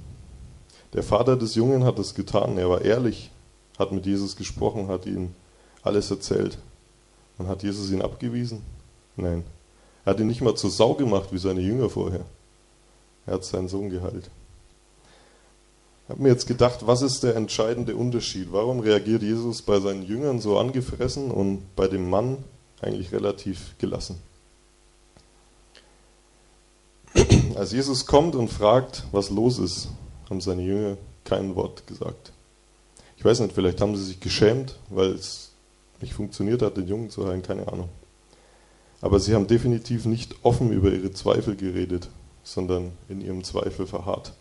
Der 0.94 1.02
Vater 1.02 1.36
des 1.36 1.56
Jungen 1.56 1.84
hat 1.84 1.98
es 1.98 2.14
getan. 2.14 2.56
Er 2.56 2.70
war 2.70 2.80
ehrlich, 2.80 3.30
hat 3.78 3.92
mit 3.92 4.06
Jesus 4.06 4.34
gesprochen, 4.34 4.88
hat 4.88 5.04
ihm 5.04 5.34
alles 5.82 6.10
erzählt. 6.10 6.56
Und 7.36 7.48
hat 7.48 7.62
Jesus 7.62 7.90
ihn 7.90 8.00
abgewiesen? 8.00 8.62
Nein. 9.14 9.44
Er 10.06 10.14
hat 10.14 10.20
ihn 10.20 10.26
nicht 10.26 10.40
mal 10.40 10.54
zur 10.54 10.70
Sau 10.70 10.94
gemacht 10.94 11.28
wie 11.32 11.38
seine 11.38 11.60
Jünger 11.60 11.90
vorher. 11.90 12.24
Er 13.26 13.34
hat 13.34 13.44
seinen 13.44 13.68
Sohn 13.68 13.90
geheilt. 13.90 14.30
Ich 16.04 16.10
habe 16.10 16.22
mir 16.22 16.30
jetzt 16.30 16.46
gedacht, 16.46 16.86
was 16.86 17.00
ist 17.00 17.22
der 17.22 17.36
entscheidende 17.36 17.94
Unterschied? 17.94 18.48
Warum 18.50 18.80
reagiert 18.80 19.22
Jesus 19.22 19.62
bei 19.62 19.78
seinen 19.78 20.02
Jüngern 20.02 20.40
so 20.40 20.58
angefressen 20.58 21.30
und 21.30 21.74
bei 21.76 21.86
dem 21.86 22.10
Mann 22.10 22.38
eigentlich 22.80 23.12
relativ 23.12 23.78
gelassen? 23.78 24.20
Als 27.54 27.72
Jesus 27.72 28.06
kommt 28.06 28.34
und 28.34 28.48
fragt, 28.48 29.04
was 29.12 29.30
los 29.30 29.58
ist, 29.58 29.88
haben 30.28 30.40
seine 30.40 30.62
Jünger 30.62 30.96
kein 31.24 31.54
Wort 31.54 31.86
gesagt. 31.86 32.32
Ich 33.16 33.24
weiß 33.24 33.40
nicht, 33.40 33.54
vielleicht 33.54 33.80
haben 33.80 33.94
sie 33.96 34.04
sich 34.04 34.20
geschämt, 34.20 34.76
weil 34.88 35.10
es 35.10 35.52
nicht 36.00 36.14
funktioniert 36.14 36.62
hat, 36.62 36.76
den 36.76 36.88
Jungen 36.88 37.10
zu 37.10 37.26
heilen, 37.28 37.42
keine 37.42 37.68
Ahnung. 37.68 37.88
Aber 39.00 39.20
sie 39.20 39.34
haben 39.34 39.46
definitiv 39.46 40.04
nicht 40.06 40.34
offen 40.42 40.72
über 40.72 40.90
ihre 40.90 41.12
Zweifel 41.12 41.54
geredet, 41.54 42.08
sondern 42.42 42.92
in 43.08 43.20
ihrem 43.20 43.44
Zweifel 43.44 43.86
verharrt. 43.86 44.32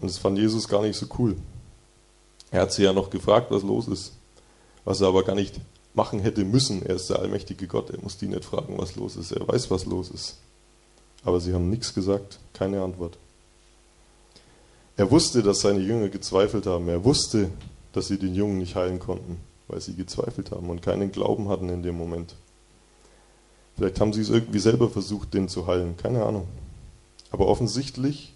Und 0.00 0.10
das 0.10 0.18
fand 0.18 0.38
Jesus 0.38 0.68
gar 0.68 0.82
nicht 0.82 0.98
so 0.98 1.06
cool. 1.18 1.36
Er 2.50 2.62
hat 2.62 2.72
sie 2.72 2.84
ja 2.84 2.92
noch 2.92 3.10
gefragt, 3.10 3.50
was 3.50 3.62
los 3.62 3.88
ist, 3.88 4.12
was 4.84 5.00
er 5.00 5.08
aber 5.08 5.24
gar 5.24 5.34
nicht 5.34 5.60
machen 5.94 6.20
hätte 6.20 6.44
müssen. 6.44 6.84
Er 6.84 6.96
ist 6.96 7.10
der 7.10 7.18
allmächtige 7.18 7.66
Gott, 7.66 7.90
er 7.90 8.00
muss 8.00 8.18
die 8.18 8.28
nicht 8.28 8.44
fragen, 8.44 8.78
was 8.78 8.96
los 8.96 9.16
ist. 9.16 9.32
Er 9.32 9.46
weiß, 9.46 9.70
was 9.70 9.86
los 9.86 10.10
ist. 10.10 10.36
Aber 11.24 11.40
sie 11.40 11.54
haben 11.54 11.70
nichts 11.70 11.92
gesagt, 11.94 12.38
keine 12.52 12.82
Antwort. 12.82 13.18
Er 14.96 15.10
wusste, 15.10 15.42
dass 15.42 15.60
seine 15.60 15.80
Jünger 15.80 16.08
gezweifelt 16.08 16.66
haben. 16.66 16.88
Er 16.88 17.04
wusste, 17.04 17.50
dass 17.92 18.08
sie 18.08 18.18
den 18.18 18.34
Jungen 18.34 18.58
nicht 18.58 18.76
heilen 18.76 18.98
konnten, 18.98 19.38
weil 19.68 19.80
sie 19.80 19.94
gezweifelt 19.94 20.50
haben 20.50 20.70
und 20.70 20.82
keinen 20.82 21.12
Glauben 21.12 21.48
hatten 21.48 21.68
in 21.68 21.82
dem 21.82 21.96
Moment. 21.96 22.34
Vielleicht 23.76 24.00
haben 24.00 24.12
sie 24.12 24.22
es 24.22 24.30
irgendwie 24.30 24.58
selber 24.58 24.88
versucht, 24.88 25.34
den 25.34 25.48
zu 25.48 25.66
heilen, 25.66 25.96
keine 25.96 26.24
Ahnung. 26.24 26.46
Aber 27.30 27.48
offensichtlich 27.48 28.34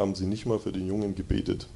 haben 0.00 0.14
sie 0.14 0.26
nicht 0.26 0.46
mal 0.46 0.58
für 0.58 0.72
den 0.72 0.86
Jungen 0.86 1.14
gebetet. 1.14 1.68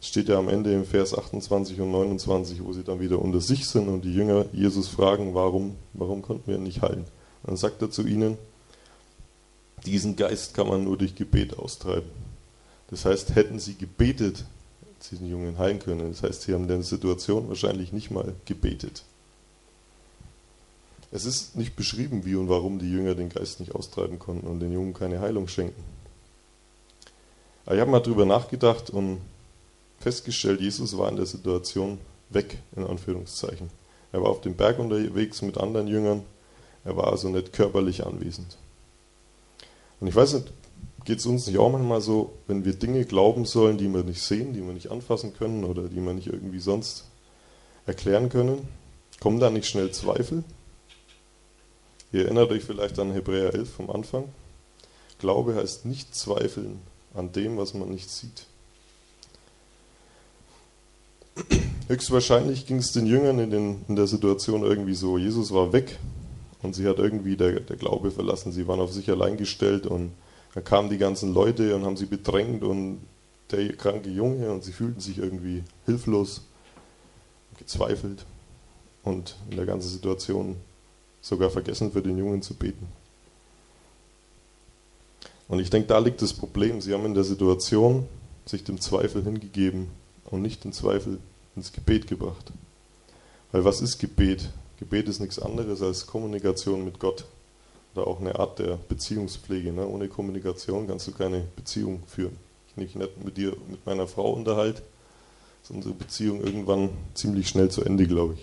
Es 0.00 0.08
steht 0.08 0.28
ja 0.28 0.38
am 0.38 0.48
Ende 0.48 0.72
im 0.72 0.84
Vers 0.84 1.16
28 1.16 1.80
und 1.80 1.90
29, 1.90 2.64
wo 2.64 2.72
sie 2.72 2.84
dann 2.84 3.00
wieder 3.00 3.18
unter 3.20 3.40
sich 3.40 3.66
sind 3.66 3.88
und 3.88 4.02
die 4.02 4.14
Jünger 4.14 4.46
Jesus 4.52 4.88
fragen, 4.88 5.34
warum, 5.34 5.76
warum 5.92 6.22
konnten 6.22 6.46
wir 6.46 6.56
ihn 6.56 6.62
nicht 6.62 6.80
heilen? 6.80 7.04
Dann 7.44 7.56
sagt 7.56 7.82
er 7.82 7.90
zu 7.90 8.06
ihnen, 8.06 8.38
diesen 9.84 10.16
Geist 10.16 10.54
kann 10.54 10.68
man 10.68 10.84
nur 10.84 10.96
durch 10.96 11.14
Gebet 11.14 11.58
austreiben. 11.58 12.10
Das 12.88 13.04
heißt, 13.04 13.34
hätten 13.34 13.58
sie 13.58 13.74
gebetet, 13.74 14.44
sie 15.00 15.16
den 15.16 15.30
Jungen 15.30 15.58
heilen 15.58 15.78
können. 15.78 16.10
Das 16.10 16.22
heißt, 16.22 16.42
sie 16.42 16.54
haben 16.54 16.68
der 16.68 16.82
Situation 16.82 17.48
wahrscheinlich 17.48 17.92
nicht 17.92 18.10
mal 18.10 18.34
gebetet. 18.44 19.02
Es 21.12 21.24
ist 21.24 21.56
nicht 21.56 21.76
beschrieben, 21.76 22.24
wie 22.24 22.36
und 22.36 22.48
warum 22.48 22.78
die 22.78 22.90
Jünger 22.90 23.14
den 23.14 23.30
Geist 23.30 23.60
nicht 23.60 23.74
austreiben 23.74 24.18
konnten 24.18 24.46
und 24.46 24.60
den 24.60 24.72
Jungen 24.72 24.94
keine 24.94 25.20
Heilung 25.20 25.48
schenken. 25.48 25.82
Aber 27.66 27.74
ich 27.74 27.80
habe 27.80 27.90
mal 27.90 28.00
drüber 28.00 28.24
nachgedacht 28.24 28.90
und 28.90 29.20
festgestellt, 29.98 30.60
Jesus 30.60 30.96
war 30.96 31.08
in 31.08 31.16
der 31.16 31.26
Situation 31.26 31.98
weg, 32.30 32.58
in 32.74 32.86
Anführungszeichen. 32.86 33.70
Er 34.12 34.22
war 34.22 34.30
auf 34.30 34.40
dem 34.40 34.54
Berg 34.54 34.78
unterwegs 34.78 35.42
mit 35.42 35.58
anderen 35.58 35.86
Jüngern, 35.86 36.22
er 36.84 36.96
war 36.96 37.08
also 37.08 37.28
nicht 37.28 37.52
körperlich 37.52 38.06
anwesend. 38.06 38.56
Und 40.00 40.08
ich 40.08 40.16
weiß 40.16 40.34
nicht, 40.34 40.52
geht 41.04 41.18
es 41.18 41.26
uns 41.26 41.46
nicht 41.46 41.58
auch 41.58 41.70
manchmal 41.70 42.00
so, 42.00 42.32
wenn 42.46 42.64
wir 42.64 42.72
Dinge 42.72 43.04
glauben 43.04 43.44
sollen, 43.44 43.78
die 43.78 43.88
wir 43.88 44.02
nicht 44.02 44.22
sehen, 44.22 44.54
die 44.54 44.64
wir 44.64 44.72
nicht 44.72 44.90
anfassen 44.90 45.34
können 45.34 45.64
oder 45.64 45.82
die 45.88 46.00
wir 46.00 46.14
nicht 46.14 46.28
irgendwie 46.28 46.60
sonst 46.60 47.04
erklären 47.86 48.30
können, 48.30 48.66
kommen 49.20 49.40
da 49.40 49.50
nicht 49.50 49.66
schnell 49.66 49.90
Zweifel? 49.92 50.44
Ihr 52.12 52.24
erinnert 52.24 52.50
euch 52.50 52.64
vielleicht 52.64 52.98
an 52.98 53.12
Hebräer 53.12 53.54
11 53.54 53.70
vom 53.70 53.90
Anfang. 53.90 54.24
Glaube 55.18 55.54
heißt 55.54 55.84
nicht 55.84 56.14
zweifeln 56.14 56.80
an 57.14 57.32
dem, 57.32 57.56
was 57.56 57.74
man 57.74 57.88
nicht 57.88 58.10
sieht. 58.10 58.46
Höchstwahrscheinlich 61.88 62.66
ging 62.66 62.78
es 62.78 62.92
den 62.92 63.06
Jüngern 63.06 63.38
in, 63.38 63.50
den, 63.50 63.84
in, 63.88 63.96
der 63.96 64.06
Situation 64.06 64.62
irgendwie 64.62 64.94
so, 64.94 65.18
Jesus 65.18 65.52
war 65.52 65.72
weg 65.72 65.98
und 66.62 66.74
sie 66.74 66.86
hat 66.86 66.98
irgendwie 66.98 67.36
der, 67.36 67.60
der 67.60 67.76
Glaube 67.76 68.10
verlassen. 68.10 68.52
Sie 68.52 68.68
waren 68.68 68.80
auf 68.80 68.92
sich 68.92 69.10
allein 69.10 69.36
gestellt 69.36 69.86
und 69.86 70.12
dann 70.54 70.64
kamen 70.64 70.90
die 70.90 70.98
ganzen 70.98 71.34
Leute 71.34 71.74
und 71.74 71.84
haben 71.84 71.96
sie 71.96 72.06
bedrängt 72.06 72.62
und 72.62 73.00
der 73.50 73.72
kranke 73.72 74.10
Junge 74.10 74.52
und 74.52 74.62
sie 74.62 74.72
fühlten 74.72 75.00
sich 75.00 75.18
irgendwie 75.18 75.64
hilflos, 75.86 76.42
gezweifelt 77.58 78.24
und 79.02 79.36
in 79.50 79.56
der 79.56 79.66
ganzen 79.66 79.88
Situation 79.88 80.56
sogar 81.20 81.50
vergessen 81.50 81.92
für 81.92 82.02
den 82.02 82.18
Jungen 82.18 82.42
zu 82.42 82.54
beten. 82.54 82.86
Und 85.50 85.58
ich 85.58 85.68
denke, 85.68 85.88
da 85.88 85.98
liegt 85.98 86.22
das 86.22 86.32
Problem. 86.32 86.80
Sie 86.80 86.94
haben 86.94 87.04
in 87.04 87.14
der 87.14 87.24
Situation 87.24 88.06
sich 88.46 88.62
dem 88.62 88.80
Zweifel 88.80 89.24
hingegeben 89.24 89.88
und 90.24 90.42
nicht 90.42 90.62
den 90.62 90.72
Zweifel 90.72 91.18
ins 91.56 91.72
Gebet 91.72 92.06
gebracht. 92.06 92.52
Weil 93.50 93.64
was 93.64 93.80
ist 93.80 93.98
Gebet? 93.98 94.48
Gebet 94.78 95.08
ist 95.08 95.18
nichts 95.18 95.40
anderes 95.40 95.82
als 95.82 96.06
Kommunikation 96.06 96.84
mit 96.84 97.00
Gott. 97.00 97.24
Oder 97.96 98.06
auch 98.06 98.20
eine 98.20 98.38
Art 98.38 98.60
der 98.60 98.78
Beziehungspflege. 98.88 99.72
Ne? 99.72 99.88
Ohne 99.88 100.06
Kommunikation 100.06 100.86
kannst 100.86 101.08
du 101.08 101.12
keine 101.12 101.42
Beziehung 101.56 102.04
führen. 102.06 102.36
Wenn 102.76 102.84
ich 102.86 102.94
nicht 102.94 103.24
mit 103.24 103.36
dir, 103.36 103.56
mit 103.68 103.84
meiner 103.84 104.06
Frau 104.06 104.32
unterhalte, 104.32 104.82
ist 105.64 105.72
unsere 105.72 105.94
Beziehung 105.94 106.44
irgendwann 106.44 106.90
ziemlich 107.14 107.48
schnell 107.48 107.72
zu 107.72 107.82
Ende, 107.82 108.06
glaube 108.06 108.36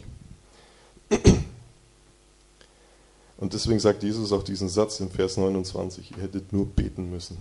ich. 1.10 1.37
Und 3.38 3.54
deswegen 3.54 3.80
sagt 3.80 4.04
Jesus 4.04 4.32
auch 4.32 4.43
diesen 4.43 4.67
Satz 4.67 5.00
im 5.00 5.12
Vers 5.12 5.38
29, 5.38 6.12
ihr 6.12 6.23
hättet 6.23 6.52
nur 6.52 6.65
beten 6.65 7.10
müssen. 7.10 7.38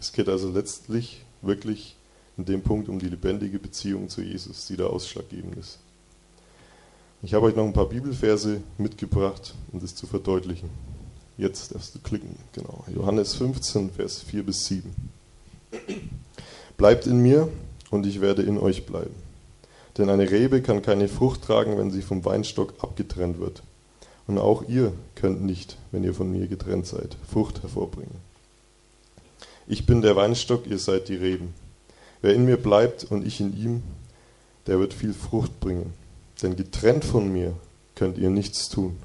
Es 0.00 0.12
geht 0.12 0.28
also 0.28 0.50
letztlich 0.50 1.24
wirklich 1.42 1.96
in 2.36 2.44
dem 2.44 2.62
Punkt 2.62 2.88
um 2.88 3.00
die 3.00 3.08
lebendige 3.08 3.58
Beziehung 3.58 4.08
zu 4.08 4.22
Jesus, 4.22 4.66
die 4.66 4.76
da 4.76 4.86
ausschlaggebend 4.86 5.56
ist. 5.56 5.78
Ich 7.20 7.34
habe 7.34 7.46
euch 7.46 7.56
noch 7.56 7.64
ein 7.64 7.72
paar 7.72 7.88
Bibelverse 7.88 8.60
mitgebracht, 8.78 9.54
um 9.72 9.80
das 9.80 9.96
zu 9.96 10.06
verdeutlichen. 10.06 10.70
Jetzt 11.36 11.74
darfst 11.74 11.96
du 11.96 11.98
klicken, 11.98 12.36
genau. 12.52 12.84
Johannes 12.94 13.34
15, 13.34 13.90
Vers 13.90 14.22
4 14.22 14.44
bis 14.44 14.66
7. 14.66 14.94
Bleibt 16.76 17.06
in 17.08 17.18
mir 17.20 17.48
und 17.90 18.06
ich 18.06 18.20
werde 18.20 18.42
in 18.42 18.56
euch 18.56 18.86
bleiben. 18.86 19.14
Denn 19.96 20.10
eine 20.10 20.30
Rebe 20.30 20.62
kann 20.62 20.80
keine 20.80 21.08
Frucht 21.08 21.42
tragen, 21.42 21.76
wenn 21.76 21.90
sie 21.90 22.02
vom 22.02 22.24
Weinstock 22.24 22.74
abgetrennt 22.78 23.40
wird. 23.40 23.62
Und 24.28 24.38
auch 24.38 24.62
ihr 24.68 24.92
könnt 25.16 25.42
nicht, 25.42 25.78
wenn 25.90 26.04
ihr 26.04 26.14
von 26.14 26.30
mir 26.30 26.46
getrennt 26.46 26.86
seid, 26.86 27.16
Frucht 27.28 27.62
hervorbringen. 27.62 28.14
Ich 29.66 29.86
bin 29.86 30.02
der 30.02 30.16
Weinstock, 30.16 30.66
ihr 30.66 30.78
seid 30.78 31.08
die 31.08 31.16
Reben. 31.16 31.54
Wer 32.20 32.34
in 32.34 32.44
mir 32.44 32.58
bleibt 32.58 33.04
und 33.04 33.26
ich 33.26 33.40
in 33.40 33.56
ihm, 33.56 33.82
der 34.66 34.78
wird 34.78 34.94
viel 34.94 35.14
Frucht 35.14 35.58
bringen. 35.60 35.94
Denn 36.42 36.56
getrennt 36.56 37.04
von 37.04 37.32
mir 37.32 37.54
könnt 37.94 38.18
ihr 38.18 38.30
nichts 38.30 38.68
tun. 38.68 38.96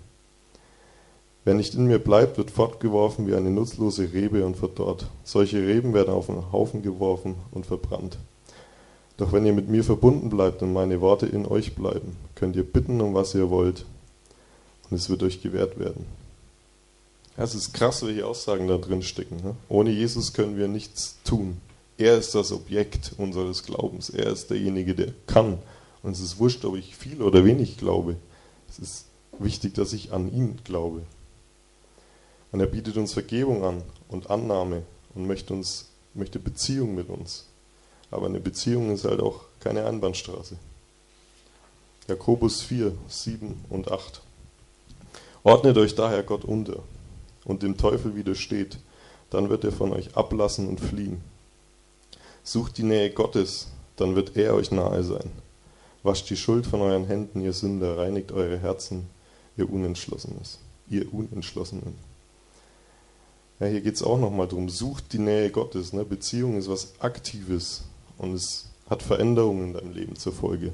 Wer 1.45 1.53
nicht 1.53 1.73
in 1.73 1.85
mir 1.85 1.99
bleibt, 1.99 2.37
wird 2.37 2.51
fortgeworfen 2.51 3.25
wie 3.25 3.35
eine 3.35 3.49
nutzlose 3.49 4.13
Rebe 4.13 4.45
und 4.45 4.57
verdorrt. 4.57 5.09
Solche 5.23 5.65
Reben 5.65 5.93
werden 5.93 6.13
auf 6.13 6.29
einen 6.29 6.51
Haufen 6.51 6.81
geworfen 6.81 7.35
und 7.51 7.65
verbrannt. 7.65 8.17
Doch 9.17 9.31
wenn 9.31 9.45
ihr 9.45 9.53
mit 9.53 9.69
mir 9.69 9.83
verbunden 9.83 10.29
bleibt 10.29 10.61
und 10.61 10.73
meine 10.73 10.99
Worte 10.99 11.27
in 11.27 11.45
euch 11.45 11.75
bleiben, 11.75 12.15
könnt 12.35 12.55
ihr 12.55 12.63
bitten, 12.63 12.99
um 12.99 13.13
was 13.13 13.35
ihr 13.35 13.49
wollt, 13.49 13.85
und 14.93 14.99
es 14.99 15.09
wird 15.09 15.23
euch 15.23 15.41
gewährt 15.41 15.79
werden. 15.79 16.05
Es 17.35 17.55
ist 17.55 17.73
krass, 17.73 18.05
welche 18.05 18.27
Aussagen 18.27 18.67
da 18.67 18.77
drin 18.77 19.01
stecken. 19.01 19.37
Ne? 19.37 19.55
Ohne 19.67 19.89
Jesus 19.89 20.33
können 20.33 20.55
wir 20.55 20.67
nichts 20.67 21.17
tun. 21.23 21.57
Er 21.97 22.15
ist 22.15 22.35
das 22.35 22.51
Objekt 22.51 23.13
unseres 23.17 23.63
Glaubens. 23.63 24.11
Er 24.11 24.27
ist 24.27 24.51
derjenige, 24.51 24.93
der 24.93 25.11
kann. 25.25 25.57
Und 26.03 26.11
es 26.11 26.19
ist 26.19 26.37
wurscht, 26.37 26.63
ob 26.63 26.75
ich 26.75 26.95
viel 26.95 27.23
oder 27.23 27.43
wenig 27.43 27.77
glaube. 27.77 28.17
Es 28.69 28.77
ist 28.77 29.05
wichtig, 29.39 29.73
dass 29.73 29.93
ich 29.93 30.13
an 30.13 30.31
ihn 30.31 30.59
glaube. 30.63 31.01
Und 32.51 32.59
er 32.59 32.67
bietet 32.67 32.95
uns 32.95 33.13
Vergebung 33.13 33.63
an 33.63 33.81
und 34.09 34.29
Annahme 34.29 34.83
und 35.15 35.25
möchte, 35.25 35.55
uns, 35.55 35.87
möchte 36.13 36.37
Beziehung 36.37 36.93
mit 36.93 37.09
uns. 37.09 37.47
Aber 38.11 38.27
eine 38.27 38.39
Beziehung 38.39 38.93
ist 38.93 39.05
halt 39.05 39.21
auch 39.21 39.41
keine 39.59 39.87
Einbahnstraße. 39.87 40.55
Jakobus 42.07 42.61
4, 42.61 42.95
7 43.07 43.65
und 43.71 43.91
8. 43.91 44.21
Ordnet 45.43 45.77
euch 45.77 45.95
daher 45.95 46.23
Gott 46.23 46.45
unter 46.45 46.79
und 47.43 47.63
dem 47.63 47.77
Teufel 47.77 48.15
widersteht, 48.15 48.79
dann 49.29 49.49
wird 49.49 49.65
er 49.65 49.73
von 49.73 49.91
euch 49.91 50.15
ablassen 50.15 50.69
und 50.69 50.79
fliehen. 50.79 51.21
Sucht 52.43 52.77
die 52.77 52.83
Nähe 52.83 53.09
Gottes, 53.09 53.67
dann 53.97 54.15
wird 54.15 54.37
er 54.37 54.53
euch 54.53 54.71
nahe 54.71 55.03
sein. 55.03 55.31
Wascht 56.01 56.29
die 56.29 56.37
Schuld 56.37 56.65
von 56.65 56.81
euren 56.81 57.05
Händen, 57.05 57.41
ihr 57.41 57.53
Sünder, 57.53 57.97
reinigt 57.97 58.31
eure 58.31 58.57
Herzen, 58.57 59.07
ihr 59.57 59.69
Unentschlossenes, 59.69 60.59
ihr 60.89 61.13
Unentschlossenen. 61.13 61.95
Ja, 63.59 63.67
hier 63.67 63.81
geht 63.81 63.95
es 63.95 64.03
auch 64.03 64.17
nochmal 64.17 64.47
darum, 64.47 64.69
sucht 64.69 65.13
die 65.13 65.19
Nähe 65.19 65.49
Gottes. 65.49 65.93
Ne? 65.93 66.03
Beziehung 66.05 66.57
ist 66.57 66.69
was 66.69 66.99
Aktives 66.99 67.83
und 68.17 68.33
es 68.33 68.69
hat 68.89 69.03
Veränderungen 69.03 69.67
in 69.67 69.73
deinem 69.73 69.93
Leben 69.93 70.15
zur 70.15 70.33
Folge. 70.33 70.73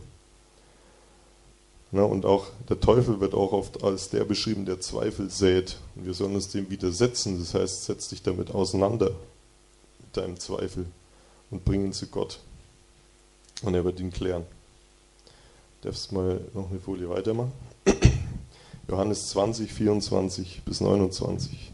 Ne? 1.91 2.05
Und 2.05 2.25
auch 2.25 2.47
der 2.67 2.79
Teufel 2.79 3.19
wird 3.19 3.33
auch 3.33 3.51
oft 3.51 3.83
als 3.83 4.09
der 4.09 4.23
beschrieben, 4.23 4.65
der 4.65 4.79
Zweifel 4.79 5.29
sät. 5.29 5.77
Und 5.95 6.05
wir 6.05 6.13
sollen 6.13 6.35
uns 6.35 6.49
dem 6.49 6.69
widersetzen. 6.69 7.39
Das 7.39 7.53
heißt, 7.53 7.85
setz 7.85 8.09
dich 8.09 8.21
damit 8.21 8.51
auseinander, 8.51 9.11
mit 9.99 10.15
deinem 10.15 10.39
Zweifel, 10.39 10.85
und 11.51 11.65
bring 11.65 11.85
ihn 11.85 11.93
zu 11.93 12.07
Gott. 12.07 12.39
Und 13.63 13.73
er 13.73 13.83
wird 13.83 13.99
ihn 13.99 14.11
klären. 14.11 14.45
Darfst 15.81 16.11
mal 16.11 16.41
noch 16.53 16.69
eine 16.69 16.79
Folie 16.79 17.09
weitermachen? 17.09 17.51
Johannes 18.87 19.29
20, 19.29 19.71
24 19.71 20.61
bis 20.65 20.81
29 20.81 21.71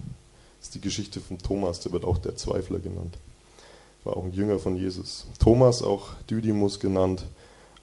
ist 0.62 0.75
die 0.75 0.82
Geschichte 0.82 1.19
von 1.19 1.38
Thomas, 1.38 1.80
der 1.80 1.91
wird 1.91 2.06
auch 2.06 2.17
der 2.17 2.36
Zweifler 2.36 2.80
genannt. 2.80 3.17
War 4.04 4.17
auch 4.17 4.23
ein 4.23 4.34
Jünger 4.34 4.60
von 4.60 4.75
Jesus. 4.75 5.25
Thomas, 5.39 5.82
auch 5.82 6.10
Didymus 6.30 6.80
genannt, 6.80 7.25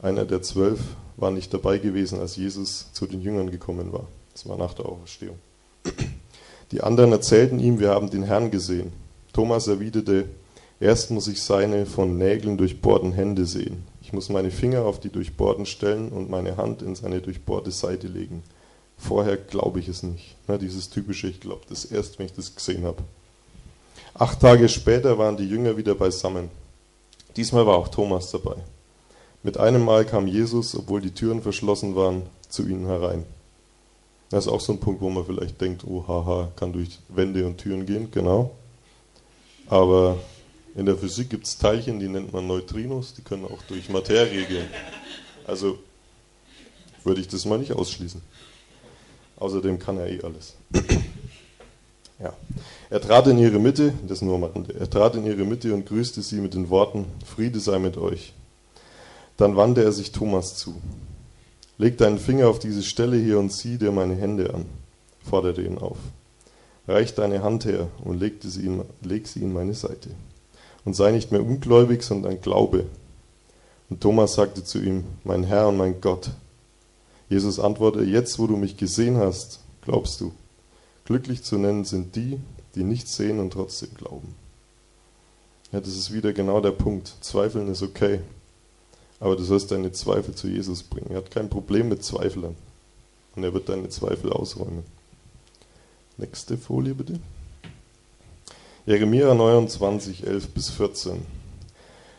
einer 0.02 0.24
der 0.24 0.42
zwölf, 0.42 0.80
war 1.16 1.30
nicht 1.30 1.54
dabei 1.54 1.78
gewesen, 1.78 2.20
als 2.20 2.36
Jesus 2.36 2.92
zu 2.92 3.06
den 3.06 3.22
Jüngern 3.22 3.50
gekommen 3.50 3.92
war. 3.92 4.06
Das 4.32 4.48
war 4.48 4.58
nach 4.58 4.74
der 4.74 4.86
Auferstehung. 4.86 5.38
Die 6.72 6.82
anderen 6.82 7.12
erzählten 7.12 7.60
ihm, 7.60 7.78
wir 7.80 7.90
haben 7.90 8.10
den 8.10 8.22
Herrn 8.22 8.50
gesehen. 8.50 8.92
Thomas 9.32 9.68
erwiderte, 9.68 10.26
erst 10.80 11.10
muss 11.10 11.28
ich 11.28 11.42
seine 11.42 11.86
von 11.86 12.18
Nägeln 12.18 12.58
durchbohrten 12.58 13.12
Hände 13.12 13.46
sehen. 13.46 13.84
Ich 14.02 14.12
muss 14.12 14.28
meine 14.28 14.50
Finger 14.50 14.84
auf 14.84 15.00
die 15.00 15.10
durchbohrten 15.10 15.66
Stellen 15.66 16.10
und 16.10 16.28
meine 16.28 16.56
Hand 16.56 16.82
in 16.82 16.94
seine 16.94 17.20
durchbohrte 17.20 17.70
Seite 17.70 18.08
legen 18.08 18.42
Vorher 19.02 19.36
glaube 19.36 19.80
ich 19.80 19.88
es 19.88 20.04
nicht. 20.04 20.36
Ne, 20.48 20.58
dieses 20.58 20.88
typische, 20.88 21.26
ich 21.26 21.40
glaube 21.40 21.62
das 21.68 21.84
erst, 21.84 22.18
wenn 22.18 22.26
ich 22.26 22.34
das 22.34 22.54
gesehen 22.54 22.84
habe. 22.84 23.02
Acht 24.14 24.40
Tage 24.40 24.68
später 24.68 25.18
waren 25.18 25.36
die 25.36 25.48
Jünger 25.48 25.76
wieder 25.76 25.94
beisammen. 25.94 26.50
Diesmal 27.36 27.66
war 27.66 27.76
auch 27.76 27.88
Thomas 27.88 28.30
dabei. 28.30 28.56
Mit 29.42 29.58
einem 29.58 29.84
Mal 29.84 30.04
kam 30.04 30.26
Jesus, 30.26 30.76
obwohl 30.76 31.00
die 31.00 31.10
Türen 31.10 31.42
verschlossen 31.42 31.96
waren, 31.96 32.22
zu 32.48 32.66
ihnen 32.66 32.86
herein. 32.86 33.24
Das 34.30 34.46
ist 34.46 34.52
auch 34.52 34.60
so 34.60 34.72
ein 34.72 34.80
Punkt, 34.80 35.00
wo 35.00 35.10
man 35.10 35.26
vielleicht 35.26 35.60
denkt, 35.60 35.84
oh 35.86 36.04
haha, 36.06 36.52
kann 36.56 36.72
durch 36.72 37.00
Wände 37.08 37.44
und 37.44 37.58
Türen 37.58 37.84
gehen, 37.84 38.10
genau. 38.10 38.52
Aber 39.66 40.18
in 40.74 40.86
der 40.86 40.96
Physik 40.96 41.28
gibt 41.28 41.46
es 41.46 41.58
Teilchen, 41.58 41.98
die 41.98 42.08
nennt 42.08 42.32
man 42.32 42.46
Neutrinos, 42.46 43.14
die 43.14 43.22
können 43.22 43.44
auch 43.44 43.62
durch 43.68 43.88
Materie 43.90 44.46
gehen. 44.46 44.66
Also 45.46 45.78
würde 47.04 47.20
ich 47.20 47.28
das 47.28 47.44
mal 47.44 47.58
nicht 47.58 47.72
ausschließen. 47.72 48.22
Außerdem 49.36 49.78
kann 49.78 49.98
er 49.98 50.08
eh 50.08 50.22
alles. 50.22 50.54
ja. 52.20 52.32
Er 52.90 53.00
trat 53.00 53.26
in 53.26 53.38
ihre 53.38 53.58
Mitte, 53.58 53.92
das 54.06 54.22
nur 54.22 54.38
mal, 54.38 54.52
er 54.78 54.88
trat 54.88 55.16
in 55.16 55.26
ihre 55.26 55.44
Mitte 55.44 55.74
und 55.74 55.84
grüßte 55.84 56.22
sie 56.22 56.40
mit 56.40 56.54
den 56.54 56.70
Worten: 56.70 57.06
Friede 57.24 57.58
sei 57.58 57.78
mit 57.80 57.96
euch. 57.96 58.32
Dann 59.36 59.56
wandte 59.56 59.82
er 59.82 59.92
sich 59.92 60.12
Thomas 60.12 60.56
zu. 60.56 60.74
Leg 61.78 61.98
deinen 61.98 62.18
Finger 62.18 62.48
auf 62.48 62.58
diese 62.58 62.82
Stelle 62.82 63.16
hier 63.16 63.38
und 63.38 63.50
zieh 63.50 63.78
dir 63.78 63.92
meine 63.92 64.14
Hände 64.14 64.54
an, 64.54 64.66
forderte 65.24 65.62
ihn 65.62 65.78
auf. 65.78 65.98
Reich 66.86 67.14
deine 67.14 67.42
Hand 67.42 67.64
her 67.64 67.88
und 68.04 68.20
legte 68.20 68.48
sie 68.50 68.66
in, 68.66 68.82
leg 69.02 69.26
sie 69.26 69.40
in 69.40 69.52
meine 69.52 69.74
Seite. 69.74 70.10
Und 70.84 70.94
sei 70.94 71.12
nicht 71.12 71.32
mehr 71.32 71.42
ungläubig, 71.42 72.02
sondern 72.02 72.40
glaube. 72.40 72.86
Und 73.88 74.00
Thomas 74.00 74.34
sagte 74.34 74.64
zu 74.64 74.80
ihm: 74.80 75.04
Mein 75.22 75.44
Herr 75.44 75.68
und 75.68 75.76
mein 75.76 76.00
Gott. 76.00 76.30
Jesus 77.28 77.58
antwortete, 77.58 78.04
jetzt 78.04 78.38
wo 78.38 78.46
du 78.46 78.56
mich 78.56 78.76
gesehen 78.76 79.16
hast, 79.16 79.60
glaubst 79.80 80.20
du. 80.20 80.32
Glücklich 81.04 81.42
zu 81.42 81.56
nennen 81.56 81.84
sind 81.84 82.14
die, 82.14 82.38
die 82.74 82.84
nichts 82.84 83.16
sehen 83.16 83.38
und 83.38 83.52
trotzdem 83.52 83.90
glauben. 83.94 84.34
Ja, 85.72 85.80
das 85.80 85.96
ist 85.96 86.12
wieder 86.12 86.32
genau 86.32 86.60
der 86.60 86.72
Punkt. 86.72 87.14
Zweifeln 87.20 87.68
ist 87.68 87.82
okay, 87.82 88.20
aber 89.22 89.36
du 89.36 89.44
sollst 89.44 89.70
deine 89.70 89.92
Zweifel 89.92 90.34
zu 90.34 90.48
Jesus 90.48 90.82
bringen. 90.82 91.10
Er 91.10 91.18
hat 91.18 91.30
kein 91.30 91.48
Problem 91.48 91.88
mit 91.88 92.02
Zweiflern 92.02 92.56
und 93.36 93.44
er 93.44 93.54
wird 93.54 93.68
deine 93.68 93.88
Zweifel 93.88 94.32
ausräumen. 94.32 94.82
Nächste 96.16 96.58
Folie 96.58 96.94
bitte. 96.94 97.20
Jeremia 98.84 99.32
29, 99.32 100.26
11 100.26 100.48
bis 100.48 100.70
14. 100.70 101.22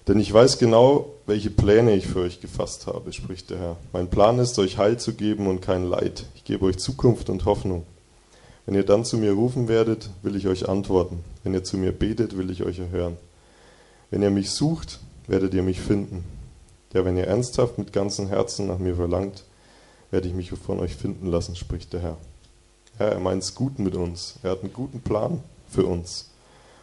Denn 0.07 0.17
ich 0.17 0.33
weiß 0.33 0.59
genau, 0.59 1.09
welche 1.25 1.49
Pläne 1.49 1.93
ich 1.93 2.07
für 2.07 2.21
euch 2.21 2.39
gefasst 2.39 2.87
habe, 2.87 3.11
spricht 3.11 3.49
der 3.49 3.59
Herr. 3.59 3.77
Mein 3.91 4.09
Plan 4.09 4.39
ist, 4.39 4.57
euch 4.57 4.77
Heil 4.77 4.97
zu 4.97 5.13
geben 5.13 5.47
und 5.47 5.59
kein 5.59 5.83
Leid. 5.83 6.25
Ich 6.35 6.45
gebe 6.45 6.63
euch 6.65 6.77
Zukunft 6.77 7.29
und 7.29 7.43
Hoffnung. 7.43 7.85
Wenn 8.65 8.75
ihr 8.75 8.85
dann 8.85 9.03
zu 9.03 9.17
mir 9.17 9.33
rufen 9.33 9.67
werdet, 9.67 10.09
will 10.21 10.37
ich 10.37 10.47
euch 10.47 10.69
antworten. 10.69 11.19
Wenn 11.43 11.53
ihr 11.53 11.65
zu 11.65 11.77
mir 11.77 11.91
betet, 11.91 12.37
will 12.37 12.49
ich 12.49 12.63
euch 12.63 12.79
erhören. 12.79 13.17
Wenn 14.09 14.21
ihr 14.21 14.31
mich 14.31 14.51
sucht, 14.51 15.01
werdet 15.27 15.53
ihr 15.53 15.63
mich 15.63 15.81
finden. 15.81 16.23
Ja, 16.93 17.03
wenn 17.05 17.17
ihr 17.17 17.27
ernsthaft 17.27 17.77
mit 17.77 17.91
ganzem 17.91 18.27
Herzen 18.27 18.67
nach 18.67 18.77
mir 18.77 18.95
verlangt, 18.95 19.43
werde 20.11 20.27
ich 20.27 20.33
mich 20.35 20.51
von 20.51 20.79
euch 20.79 20.95
finden 20.95 21.27
lassen, 21.27 21.55
spricht 21.55 21.91
der 21.93 22.01
Herr. 22.01 22.17
Ja, 22.99 23.07
er 23.07 23.19
meint 23.19 23.41
es 23.41 23.55
gut 23.55 23.79
mit 23.79 23.95
uns. 23.95 24.35
Er 24.43 24.51
hat 24.51 24.61
einen 24.61 24.73
guten 24.73 25.01
Plan 25.01 25.43
für 25.67 25.85
uns. 25.85 26.29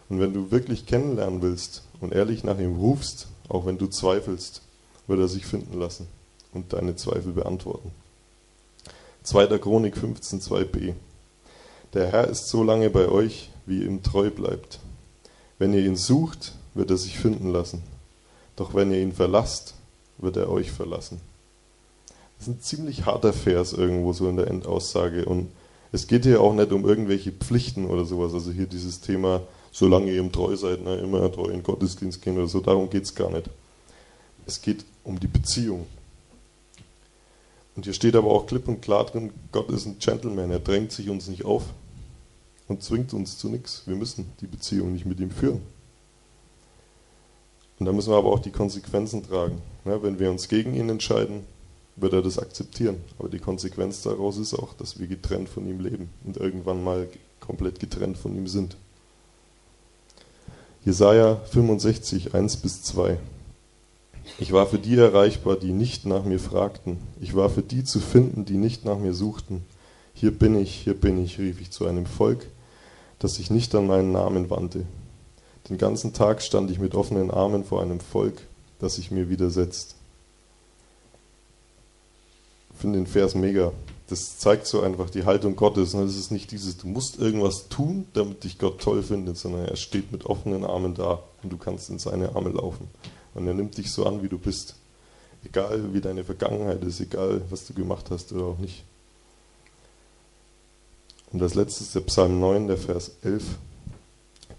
Und 0.08 0.18
wenn 0.18 0.34
du 0.34 0.50
wirklich 0.50 0.86
kennenlernen 0.86 1.40
willst 1.42 1.84
und 2.00 2.12
ehrlich 2.12 2.42
nach 2.42 2.58
ihm 2.58 2.76
rufst, 2.76 3.28
auch 3.48 3.66
wenn 3.66 3.78
du 3.78 3.86
zweifelst, 3.86 4.62
wird 5.06 5.20
er 5.20 5.28
sich 5.28 5.46
finden 5.46 5.78
lassen 5.78 6.08
und 6.52 6.72
deine 6.72 6.96
Zweifel 6.96 7.32
beantworten. 7.32 7.92
2. 9.22 9.58
Chronik 9.58 9.96
15, 9.96 10.40
2b. 10.40 10.94
Der 11.94 12.10
Herr 12.10 12.26
ist 12.26 12.48
so 12.48 12.64
lange 12.64 12.90
bei 12.90 13.08
euch, 13.08 13.50
wie 13.66 13.80
ihr 13.80 13.86
ihm 13.86 14.02
treu 14.02 14.30
bleibt. 14.30 14.80
Wenn 15.58 15.72
ihr 15.72 15.84
ihn 15.84 15.96
sucht, 15.96 16.54
wird 16.74 16.90
er 16.90 16.96
sich 16.96 17.18
finden 17.18 17.52
lassen. 17.52 17.82
Doch 18.56 18.74
wenn 18.74 18.90
ihr 18.90 19.00
ihn 19.00 19.12
verlasst, 19.12 19.74
wird 20.22 20.36
er 20.36 20.50
euch 20.50 20.70
verlassen. 20.70 21.20
Das 22.38 22.48
ist 22.48 22.54
ein 22.54 22.60
ziemlich 22.60 23.04
harter 23.06 23.32
Vers 23.32 23.72
irgendwo 23.72 24.12
so 24.12 24.28
in 24.28 24.36
der 24.36 24.48
Endaussage. 24.48 25.24
Und 25.24 25.50
es 25.92 26.06
geht 26.06 26.24
hier 26.24 26.40
auch 26.40 26.54
nicht 26.54 26.72
um 26.72 26.88
irgendwelche 26.88 27.32
Pflichten 27.32 27.86
oder 27.86 28.04
sowas. 28.04 28.32
Also 28.32 28.50
hier 28.50 28.66
dieses 28.66 29.00
Thema, 29.00 29.42
solange 29.72 30.10
ihr 30.10 30.20
ihm 30.20 30.32
treu 30.32 30.56
seid, 30.56 30.82
ne, 30.82 30.96
immer 30.96 31.30
treu 31.30 31.50
in 31.50 31.62
Gottesdienst 31.62 32.22
gehen 32.22 32.38
oder 32.38 32.48
so, 32.48 32.60
darum 32.60 32.88
geht 32.88 33.04
es 33.04 33.14
gar 33.14 33.30
nicht. 33.30 33.50
Es 34.46 34.62
geht 34.62 34.84
um 35.04 35.20
die 35.20 35.26
Beziehung. 35.26 35.86
Und 37.76 37.84
hier 37.84 37.94
steht 37.94 38.16
aber 38.16 38.30
auch 38.30 38.46
klipp 38.46 38.68
und 38.68 38.82
klar 38.82 39.06
drin, 39.06 39.32
Gott 39.52 39.70
ist 39.70 39.86
ein 39.86 39.98
Gentleman, 39.98 40.50
er 40.50 40.58
drängt 40.58 40.92
sich 40.92 41.08
uns 41.08 41.28
nicht 41.28 41.44
auf 41.44 41.64
und 42.68 42.82
zwingt 42.82 43.14
uns 43.14 43.38
zu 43.38 43.48
nichts. 43.48 43.82
Wir 43.86 43.96
müssen 43.96 44.32
die 44.40 44.46
Beziehung 44.46 44.92
nicht 44.92 45.06
mit 45.06 45.20
ihm 45.20 45.30
führen. 45.30 45.62
Und 47.80 47.86
da 47.86 47.92
müssen 47.92 48.12
wir 48.12 48.18
aber 48.18 48.30
auch 48.30 48.40
die 48.40 48.52
Konsequenzen 48.52 49.26
tragen. 49.26 49.60
Ja, 49.86 50.02
wenn 50.02 50.18
wir 50.18 50.30
uns 50.30 50.48
gegen 50.48 50.74
ihn 50.74 50.90
entscheiden, 50.90 51.44
wird 51.96 52.12
er 52.12 52.20
das 52.22 52.38
akzeptieren. 52.38 52.98
Aber 53.18 53.30
die 53.30 53.38
Konsequenz 53.38 54.02
daraus 54.02 54.36
ist 54.36 54.54
auch, 54.54 54.74
dass 54.74 55.00
wir 55.00 55.06
getrennt 55.06 55.48
von 55.48 55.66
ihm 55.66 55.80
leben 55.80 56.10
und 56.24 56.36
irgendwann 56.36 56.84
mal 56.84 57.08
komplett 57.40 57.80
getrennt 57.80 58.18
von 58.18 58.36
ihm 58.36 58.46
sind. 58.46 58.76
Jesaja 60.84 61.36
65, 61.36 62.34
1 62.34 62.58
bis 62.58 62.82
2. 62.82 63.18
Ich 64.38 64.52
war 64.52 64.66
für 64.66 64.78
die 64.78 64.96
erreichbar, 64.96 65.56
die 65.56 65.72
nicht 65.72 66.04
nach 66.04 66.24
mir 66.24 66.38
fragten. 66.38 66.98
Ich 67.20 67.34
war 67.34 67.48
für 67.48 67.62
die 67.62 67.84
zu 67.84 67.98
finden, 67.98 68.44
die 68.44 68.58
nicht 68.58 68.84
nach 68.84 68.98
mir 68.98 69.14
suchten. 69.14 69.64
Hier 70.14 70.30
bin 70.30 70.54
ich, 70.54 70.74
hier 70.74 70.94
bin 70.94 71.22
ich, 71.22 71.38
rief 71.38 71.60
ich 71.60 71.70
zu 71.70 71.86
einem 71.86 72.04
Volk, 72.04 72.46
das 73.18 73.36
sich 73.36 73.50
nicht 73.50 73.74
an 73.74 73.86
meinen 73.86 74.12
Namen 74.12 74.50
wandte. 74.50 74.84
Den 75.70 75.78
ganzen 75.78 76.12
Tag 76.12 76.42
stand 76.42 76.68
ich 76.72 76.80
mit 76.80 76.96
offenen 76.96 77.30
Armen 77.30 77.64
vor 77.64 77.80
einem 77.80 78.00
Volk, 78.00 78.42
das 78.80 78.96
sich 78.96 79.12
mir 79.12 79.30
widersetzt. 79.30 79.94
Ich 82.74 82.80
finde 82.80 82.98
den 82.98 83.06
Vers 83.06 83.36
mega. 83.36 83.72
Das 84.08 84.38
zeigt 84.38 84.66
so 84.66 84.80
einfach 84.80 85.10
die 85.10 85.24
Haltung 85.24 85.54
Gottes. 85.54 85.94
Es 85.94 86.16
ist 86.16 86.32
nicht 86.32 86.50
dieses, 86.50 86.76
du 86.76 86.88
musst 86.88 87.20
irgendwas 87.20 87.68
tun, 87.68 88.08
damit 88.14 88.42
dich 88.42 88.58
Gott 88.58 88.80
toll 88.80 89.04
findet, 89.04 89.38
sondern 89.38 89.66
er 89.66 89.76
steht 89.76 90.10
mit 90.10 90.26
offenen 90.26 90.64
Armen 90.64 90.94
da 90.94 91.22
und 91.44 91.52
du 91.52 91.56
kannst 91.56 91.88
in 91.88 92.00
seine 92.00 92.34
Arme 92.34 92.50
laufen. 92.50 92.88
Und 93.34 93.46
er 93.46 93.54
nimmt 93.54 93.78
dich 93.78 93.92
so 93.92 94.06
an, 94.06 94.24
wie 94.24 94.28
du 94.28 94.38
bist. 94.38 94.74
Egal 95.44 95.94
wie 95.94 96.00
deine 96.00 96.24
Vergangenheit 96.24 96.82
ist, 96.82 97.00
egal 97.00 97.42
was 97.48 97.64
du 97.66 97.74
gemacht 97.74 98.06
hast 98.10 98.32
oder 98.32 98.46
auch 98.46 98.58
nicht. 98.58 98.82
Und 101.32 101.38
das 101.38 101.54
letzte 101.54 101.84
ist 101.84 101.94
der 101.94 102.00
Psalm 102.00 102.40
9, 102.40 102.66
der 102.66 102.76
Vers 102.76 103.12
11. 103.22 103.44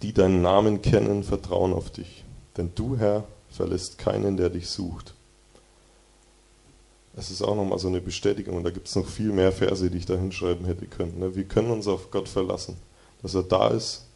Die 0.02 0.12
deinen 0.12 0.42
Namen 0.42 0.82
kennen, 0.82 1.22
vertrauen 1.22 1.72
auf 1.72 1.90
dich. 1.90 2.24
Denn 2.56 2.72
du, 2.74 2.98
Herr, 2.98 3.24
verlässt 3.50 3.98
keinen, 3.98 4.36
der 4.36 4.50
dich 4.50 4.68
sucht. 4.68 5.14
Es 7.14 7.30
ist 7.30 7.42
auch 7.42 7.54
nochmal 7.54 7.78
so 7.78 7.88
eine 7.88 8.00
Bestätigung 8.00 8.56
und 8.56 8.64
da 8.64 8.70
gibt 8.70 8.88
es 8.88 8.96
noch 8.96 9.06
viel 9.06 9.32
mehr 9.32 9.52
Verse, 9.52 9.90
die 9.90 9.98
ich 9.98 10.06
da 10.06 10.16
hinschreiben 10.16 10.64
hätte 10.64 10.86
können. 10.86 11.18
Ne? 11.18 11.36
Wir 11.36 11.44
können 11.44 11.70
uns 11.70 11.86
auf 11.86 12.10
Gott 12.10 12.28
verlassen, 12.28 12.76
dass 13.20 13.34
er 13.34 13.42
da 13.42 13.68
ist, 13.68 14.06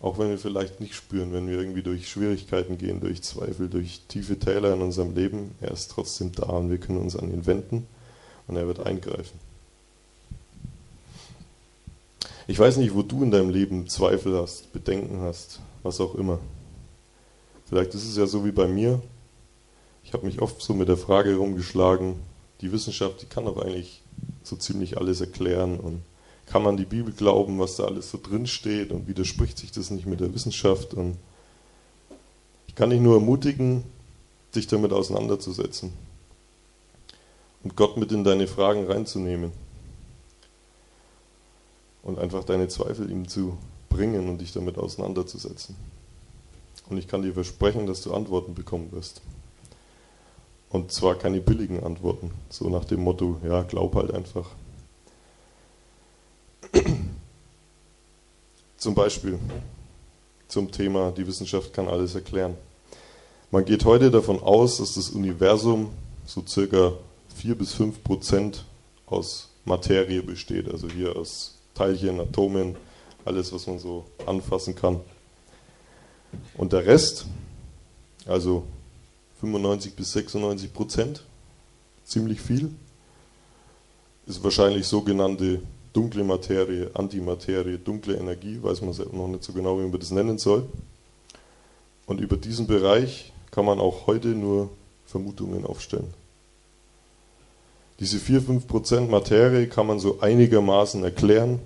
auch 0.00 0.18
wenn 0.18 0.30
wir 0.30 0.38
vielleicht 0.38 0.80
nicht 0.80 0.94
spüren, 0.94 1.32
wenn 1.32 1.46
wir 1.46 1.58
irgendwie 1.58 1.82
durch 1.82 2.08
Schwierigkeiten 2.08 2.78
gehen, 2.78 3.00
durch 3.00 3.22
Zweifel, 3.22 3.68
durch 3.68 4.00
tiefe 4.08 4.38
Täler 4.38 4.72
in 4.72 4.80
unserem 4.80 5.14
Leben. 5.14 5.54
Er 5.60 5.72
ist 5.72 5.90
trotzdem 5.90 6.32
da 6.32 6.46
und 6.46 6.70
wir 6.70 6.78
können 6.78 6.98
uns 6.98 7.14
an 7.14 7.30
ihn 7.30 7.46
wenden 7.46 7.86
und 8.46 8.56
er 8.56 8.66
wird 8.66 8.80
eingreifen. 8.80 9.38
Ich 12.52 12.58
weiß 12.58 12.76
nicht, 12.76 12.94
wo 12.94 13.00
du 13.00 13.22
in 13.22 13.30
deinem 13.30 13.48
Leben 13.48 13.88
Zweifel 13.88 14.36
hast, 14.36 14.74
Bedenken 14.74 15.22
hast, 15.22 15.60
was 15.82 16.02
auch 16.02 16.14
immer. 16.16 16.38
Vielleicht 17.64 17.94
ist 17.94 18.04
es 18.04 18.18
ja 18.18 18.26
so 18.26 18.44
wie 18.44 18.52
bei 18.52 18.68
mir. 18.68 19.00
Ich 20.04 20.12
habe 20.12 20.26
mich 20.26 20.42
oft 20.42 20.60
so 20.60 20.74
mit 20.74 20.86
der 20.88 20.98
Frage 20.98 21.34
rumgeschlagen, 21.36 22.16
die 22.60 22.70
Wissenschaft, 22.70 23.22
die 23.22 23.26
kann 23.26 23.46
doch 23.46 23.56
eigentlich 23.56 24.02
so 24.42 24.54
ziemlich 24.54 24.98
alles 24.98 25.22
erklären 25.22 25.80
und 25.80 26.02
kann 26.44 26.62
man 26.62 26.76
die 26.76 26.84
Bibel 26.84 27.14
glauben, 27.14 27.58
was 27.58 27.76
da 27.76 27.84
alles 27.84 28.10
so 28.10 28.18
drin 28.22 28.46
steht 28.46 28.90
und 28.90 29.08
widerspricht 29.08 29.56
sich 29.56 29.72
das 29.72 29.90
nicht 29.90 30.04
mit 30.04 30.20
der 30.20 30.34
Wissenschaft? 30.34 30.92
Und 30.92 31.16
ich 32.66 32.74
kann 32.74 32.90
dich 32.90 33.00
nur 33.00 33.14
ermutigen, 33.14 33.82
dich 34.54 34.66
damit 34.66 34.92
auseinanderzusetzen 34.92 35.90
und 37.62 37.76
Gott 37.76 37.96
mit 37.96 38.12
in 38.12 38.24
deine 38.24 38.46
Fragen 38.46 38.84
reinzunehmen 38.84 39.52
und 42.02 42.18
einfach 42.18 42.44
deine 42.44 42.68
Zweifel 42.68 43.10
ihm 43.10 43.28
zu 43.28 43.56
bringen 43.88 44.28
und 44.28 44.38
dich 44.38 44.52
damit 44.52 44.78
auseinanderzusetzen. 44.78 45.76
Und 46.88 46.98
ich 46.98 47.08
kann 47.08 47.22
dir 47.22 47.32
versprechen, 47.32 47.86
dass 47.86 48.02
du 48.02 48.12
Antworten 48.12 48.54
bekommen 48.54 48.90
wirst. 48.92 49.22
Und 50.70 50.90
zwar 50.92 51.16
keine 51.16 51.40
billigen 51.40 51.82
Antworten, 51.82 52.30
so 52.48 52.68
nach 52.70 52.84
dem 52.84 53.02
Motto, 53.02 53.36
ja, 53.44 53.62
glaub 53.62 53.94
halt 53.94 54.12
einfach. 54.12 54.50
Zum 58.78 58.94
Beispiel 58.94 59.38
zum 60.48 60.70
Thema, 60.70 61.12
die 61.12 61.26
Wissenschaft 61.26 61.72
kann 61.72 61.88
alles 61.88 62.14
erklären. 62.14 62.56
Man 63.50 63.64
geht 63.64 63.84
heute 63.84 64.10
davon 64.10 64.42
aus, 64.42 64.78
dass 64.78 64.94
das 64.94 65.10
Universum 65.10 65.90
so 66.26 66.42
circa 66.46 66.92
4 67.36 67.54
bis 67.54 67.72
5 67.74 68.02
Prozent 68.02 68.64
aus 69.06 69.48
Materie 69.64 70.22
besteht, 70.22 70.70
also 70.70 70.88
hier 70.90 71.16
aus 71.16 71.61
Teilchen, 71.74 72.20
Atomen, 72.20 72.76
alles, 73.24 73.52
was 73.52 73.66
man 73.66 73.78
so 73.78 74.04
anfassen 74.26 74.74
kann. 74.74 75.00
Und 76.56 76.72
der 76.72 76.86
Rest, 76.86 77.26
also 78.26 78.64
95 79.40 79.94
bis 79.94 80.12
96 80.12 80.72
Prozent, 80.72 81.22
ziemlich 82.04 82.40
viel, 82.40 82.74
ist 84.26 84.42
wahrscheinlich 84.42 84.86
sogenannte 84.86 85.62
dunkle 85.92 86.24
Materie, 86.24 86.90
Antimaterie, 86.94 87.78
dunkle 87.78 88.16
Energie, 88.16 88.62
weiß 88.62 88.80
man 88.82 88.94
noch 89.12 89.28
nicht 89.28 89.44
so 89.44 89.52
genau, 89.52 89.78
wie 89.78 89.82
man 89.82 89.98
das 89.98 90.10
nennen 90.10 90.38
soll. 90.38 90.64
Und 92.06 92.20
über 92.20 92.36
diesen 92.36 92.66
Bereich 92.66 93.32
kann 93.50 93.64
man 93.64 93.78
auch 93.78 94.06
heute 94.06 94.28
nur 94.28 94.70
Vermutungen 95.06 95.66
aufstellen. 95.66 96.12
Diese 98.02 98.18
4-5% 98.18 99.06
Materie 99.06 99.68
kann 99.68 99.86
man 99.86 100.00
so 100.00 100.18
einigermaßen 100.18 101.04
erklären, 101.04 101.60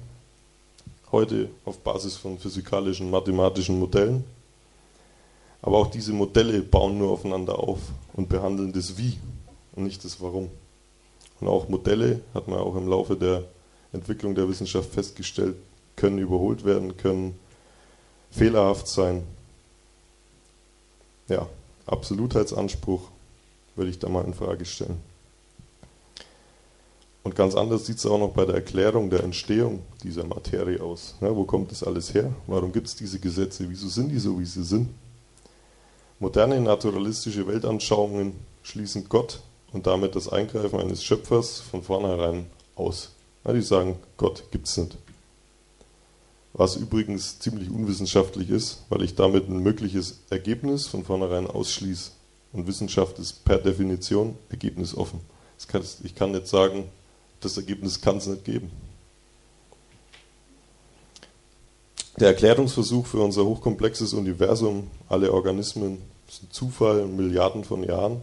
heute 1.10 1.48
auf 1.64 1.78
Basis 1.78 2.16
von 2.16 2.38
physikalischen, 2.38 3.08
mathematischen 3.08 3.78
Modellen. 3.78 4.22
Aber 5.62 5.78
auch 5.78 5.86
diese 5.86 6.12
Modelle 6.12 6.60
bauen 6.60 6.98
nur 6.98 7.10
aufeinander 7.12 7.58
auf 7.58 7.78
und 8.12 8.28
behandeln 8.28 8.70
das 8.70 8.98
Wie 8.98 9.16
und 9.74 9.84
nicht 9.84 10.04
das 10.04 10.20
Warum. 10.20 10.50
Und 11.40 11.48
auch 11.48 11.70
Modelle 11.70 12.20
hat 12.34 12.48
man 12.48 12.58
auch 12.58 12.76
im 12.76 12.86
Laufe 12.86 13.16
der 13.16 13.44
Entwicklung 13.94 14.34
der 14.34 14.46
Wissenschaft 14.46 14.92
festgestellt, 14.92 15.56
können 15.96 16.18
überholt 16.18 16.66
werden, 16.66 16.98
können 16.98 17.38
fehlerhaft 18.30 18.88
sein. 18.88 19.22
Ja, 21.28 21.48
Absolutheitsanspruch 21.86 23.08
würde 23.74 23.90
ich 23.90 23.98
da 23.98 24.10
mal 24.10 24.26
in 24.26 24.34
Frage 24.34 24.66
stellen. 24.66 25.15
Und 27.26 27.34
ganz 27.34 27.56
anders 27.56 27.86
sieht 27.86 27.98
es 27.98 28.06
auch 28.06 28.20
noch 28.20 28.34
bei 28.34 28.44
der 28.44 28.54
Erklärung 28.54 29.10
der 29.10 29.24
Entstehung 29.24 29.82
dieser 30.04 30.22
Materie 30.22 30.80
aus. 30.80 31.16
Ja, 31.20 31.34
wo 31.34 31.42
kommt 31.42 31.72
das 31.72 31.82
alles 31.82 32.14
her? 32.14 32.32
Warum 32.46 32.70
gibt 32.70 32.86
es 32.86 32.94
diese 32.94 33.18
Gesetze? 33.18 33.68
Wieso 33.68 33.88
sind 33.88 34.10
die 34.10 34.20
so, 34.20 34.38
wie 34.38 34.44
sie 34.44 34.62
sind? 34.62 34.90
Moderne 36.20 36.60
naturalistische 36.60 37.44
Weltanschauungen 37.48 38.34
schließen 38.62 39.08
Gott 39.08 39.40
und 39.72 39.88
damit 39.88 40.14
das 40.14 40.28
Eingreifen 40.28 40.78
eines 40.78 41.02
Schöpfers 41.02 41.58
von 41.58 41.82
vornherein 41.82 42.46
aus. 42.76 43.10
Ja, 43.44 43.52
die 43.52 43.60
sagen, 43.60 43.96
Gott 44.16 44.44
gibt 44.52 44.68
es 44.68 44.76
nicht. 44.76 44.96
Was 46.52 46.76
übrigens 46.76 47.40
ziemlich 47.40 47.70
unwissenschaftlich 47.70 48.50
ist, 48.50 48.84
weil 48.88 49.02
ich 49.02 49.16
damit 49.16 49.48
ein 49.48 49.64
mögliches 49.64 50.20
Ergebnis 50.30 50.86
von 50.86 51.02
vornherein 51.02 51.48
ausschließe. 51.48 52.12
Und 52.52 52.68
Wissenschaft 52.68 53.18
ist 53.18 53.44
per 53.44 53.58
Definition 53.58 54.36
ergebnisoffen. 54.48 55.18
Ich 56.04 56.14
kann 56.14 56.30
nicht 56.30 56.46
sagen, 56.46 56.84
das 57.40 57.56
Ergebnis 57.56 58.00
kann 58.00 58.16
es 58.18 58.26
nicht 58.26 58.44
geben. 58.44 58.70
Der 62.18 62.28
Erklärungsversuch 62.28 63.06
für 63.06 63.20
unser 63.20 63.44
hochkomplexes 63.44 64.14
Universum, 64.14 64.90
alle 65.08 65.32
Organismen, 65.32 66.00
ist 66.26 66.42
ein 66.42 66.50
Zufall, 66.50 67.06
Milliarden 67.06 67.62
von 67.62 67.84
Jahren. 67.84 68.22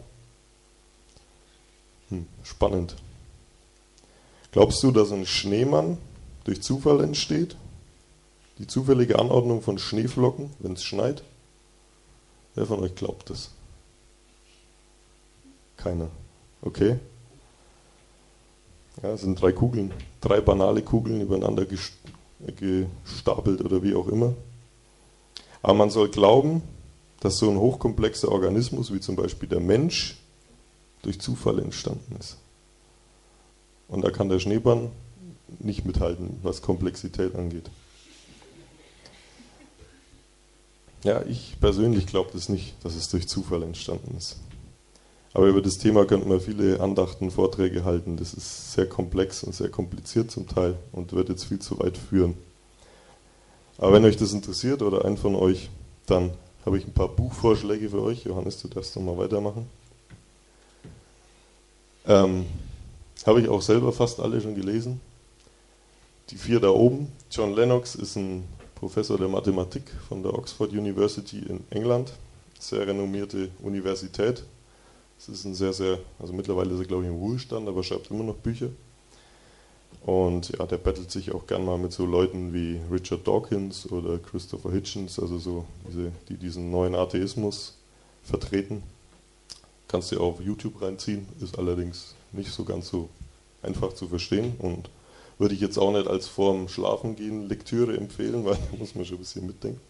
Hm, 2.08 2.26
spannend. 2.42 2.96
Glaubst 4.50 4.82
du, 4.82 4.90
dass 4.90 5.12
ein 5.12 5.26
Schneemann 5.26 5.98
durch 6.44 6.62
Zufall 6.62 7.02
entsteht? 7.02 7.56
Die 8.58 8.66
zufällige 8.66 9.18
Anordnung 9.18 9.62
von 9.62 9.78
Schneeflocken, 9.78 10.50
wenn 10.58 10.72
es 10.74 10.84
schneit? 10.84 11.22
Wer 12.54 12.66
von 12.66 12.80
euch 12.80 12.94
glaubt 12.94 13.30
das? 13.30 13.50
Keiner. 15.76 16.08
Okay. 16.62 16.98
Ja, 19.02 19.10
es 19.10 19.22
sind 19.22 19.40
drei 19.40 19.52
Kugeln, 19.52 19.92
drei 20.20 20.40
banale 20.40 20.82
Kugeln 20.82 21.20
übereinander 21.20 21.66
gestapelt 21.66 23.60
oder 23.60 23.82
wie 23.82 23.94
auch 23.94 24.08
immer. 24.08 24.34
Aber 25.62 25.74
man 25.74 25.90
soll 25.90 26.08
glauben, 26.10 26.62
dass 27.20 27.38
so 27.38 27.50
ein 27.50 27.58
hochkomplexer 27.58 28.30
Organismus 28.30 28.92
wie 28.92 29.00
zum 29.00 29.16
Beispiel 29.16 29.48
der 29.48 29.60
Mensch 29.60 30.18
durch 31.02 31.20
Zufall 31.20 31.58
entstanden 31.58 32.16
ist. 32.18 32.38
Und 33.88 34.02
da 34.04 34.10
kann 34.10 34.28
der 34.28 34.38
Schneemann 34.38 34.90
nicht 35.58 35.84
mithalten, 35.84 36.38
was 36.42 36.62
Komplexität 36.62 37.34
angeht. 37.34 37.70
Ja, 41.02 41.22
ich 41.26 41.56
persönlich 41.60 42.06
glaube 42.06 42.30
das 42.32 42.48
nicht, 42.48 42.74
dass 42.82 42.94
es 42.94 43.08
durch 43.08 43.28
Zufall 43.28 43.62
entstanden 43.62 44.16
ist. 44.16 44.36
Aber 45.34 45.48
über 45.48 45.60
das 45.60 45.78
Thema 45.78 46.04
könnten 46.04 46.30
wir 46.30 46.40
viele 46.40 46.80
Andachten, 46.80 47.32
Vorträge 47.32 47.84
halten. 47.84 48.16
Das 48.16 48.34
ist 48.34 48.72
sehr 48.72 48.88
komplex 48.88 49.42
und 49.42 49.52
sehr 49.52 49.68
kompliziert 49.68 50.30
zum 50.30 50.46
Teil 50.48 50.76
und 50.92 51.12
wird 51.12 51.28
jetzt 51.28 51.44
viel 51.44 51.58
zu 51.58 51.80
weit 51.80 51.98
führen. 51.98 52.34
Aber 53.78 53.92
wenn 53.92 54.04
euch 54.04 54.16
das 54.16 54.32
interessiert 54.32 54.80
oder 54.80 55.04
ein 55.04 55.16
von 55.16 55.34
euch, 55.34 55.70
dann 56.06 56.30
habe 56.64 56.78
ich 56.78 56.86
ein 56.86 56.94
paar 56.94 57.08
Buchvorschläge 57.08 57.90
für 57.90 58.00
euch. 58.00 58.24
Johannes, 58.24 58.62
du 58.62 58.68
darfst 58.68 58.94
nochmal 58.94 59.18
weitermachen. 59.18 59.66
Ähm, 62.06 62.46
habe 63.26 63.40
ich 63.40 63.48
auch 63.48 63.62
selber 63.62 63.92
fast 63.92 64.20
alle 64.20 64.40
schon 64.40 64.54
gelesen. 64.54 65.00
Die 66.30 66.36
vier 66.36 66.60
da 66.60 66.68
oben. 66.68 67.10
John 67.30 67.54
Lennox 67.54 67.96
ist 67.96 68.14
ein 68.16 68.44
Professor 68.76 69.18
der 69.18 69.28
Mathematik 69.28 69.82
von 70.08 70.22
der 70.22 70.32
Oxford 70.32 70.70
University 70.70 71.38
in 71.38 71.64
England. 71.70 72.12
Sehr 72.60 72.86
renommierte 72.86 73.48
Universität. 73.62 74.44
Es 75.18 75.28
ist 75.28 75.44
ein 75.44 75.54
sehr, 75.54 75.72
sehr, 75.72 75.98
also 76.18 76.32
mittlerweile 76.32 76.72
ist 76.74 76.80
er 76.80 76.86
glaube 76.86 77.04
ich 77.04 77.08
im 77.08 77.16
Ruhestand, 77.16 77.68
aber 77.68 77.82
schreibt 77.82 78.10
immer 78.10 78.24
noch 78.24 78.36
Bücher. 78.36 78.68
Und 80.04 80.50
ja, 80.58 80.66
der 80.66 80.76
bettelt 80.76 81.10
sich 81.10 81.32
auch 81.32 81.46
gern 81.46 81.64
mal 81.64 81.78
mit 81.78 81.92
so 81.92 82.04
Leuten 82.04 82.52
wie 82.52 82.78
Richard 82.92 83.26
Dawkins 83.26 83.90
oder 83.90 84.18
Christopher 84.18 84.70
Hitchens, 84.70 85.18
also 85.18 85.38
so 85.38 85.64
diese, 85.88 86.12
die 86.28 86.36
diesen 86.36 86.70
neuen 86.70 86.94
Atheismus 86.94 87.74
vertreten. 88.22 88.82
Kannst 89.88 90.12
du 90.12 90.20
auf 90.20 90.40
YouTube 90.40 90.82
reinziehen, 90.82 91.26
ist 91.40 91.58
allerdings 91.58 92.14
nicht 92.32 92.50
so 92.50 92.64
ganz 92.64 92.88
so 92.88 93.08
einfach 93.62 93.94
zu 93.94 94.08
verstehen 94.08 94.54
und 94.58 94.90
würde 95.38 95.54
ich 95.54 95.60
jetzt 95.60 95.78
auch 95.78 95.92
nicht 95.92 96.06
als 96.06 96.26
vorm 96.26 96.68
Schlafengehen 96.68 97.48
Lektüre 97.48 97.96
empfehlen, 97.96 98.44
weil 98.44 98.54
da 98.56 98.76
muss 98.76 98.94
man 98.94 99.04
schon 99.04 99.16
ein 99.16 99.20
bisschen 99.20 99.46
mitdenken. 99.46 99.80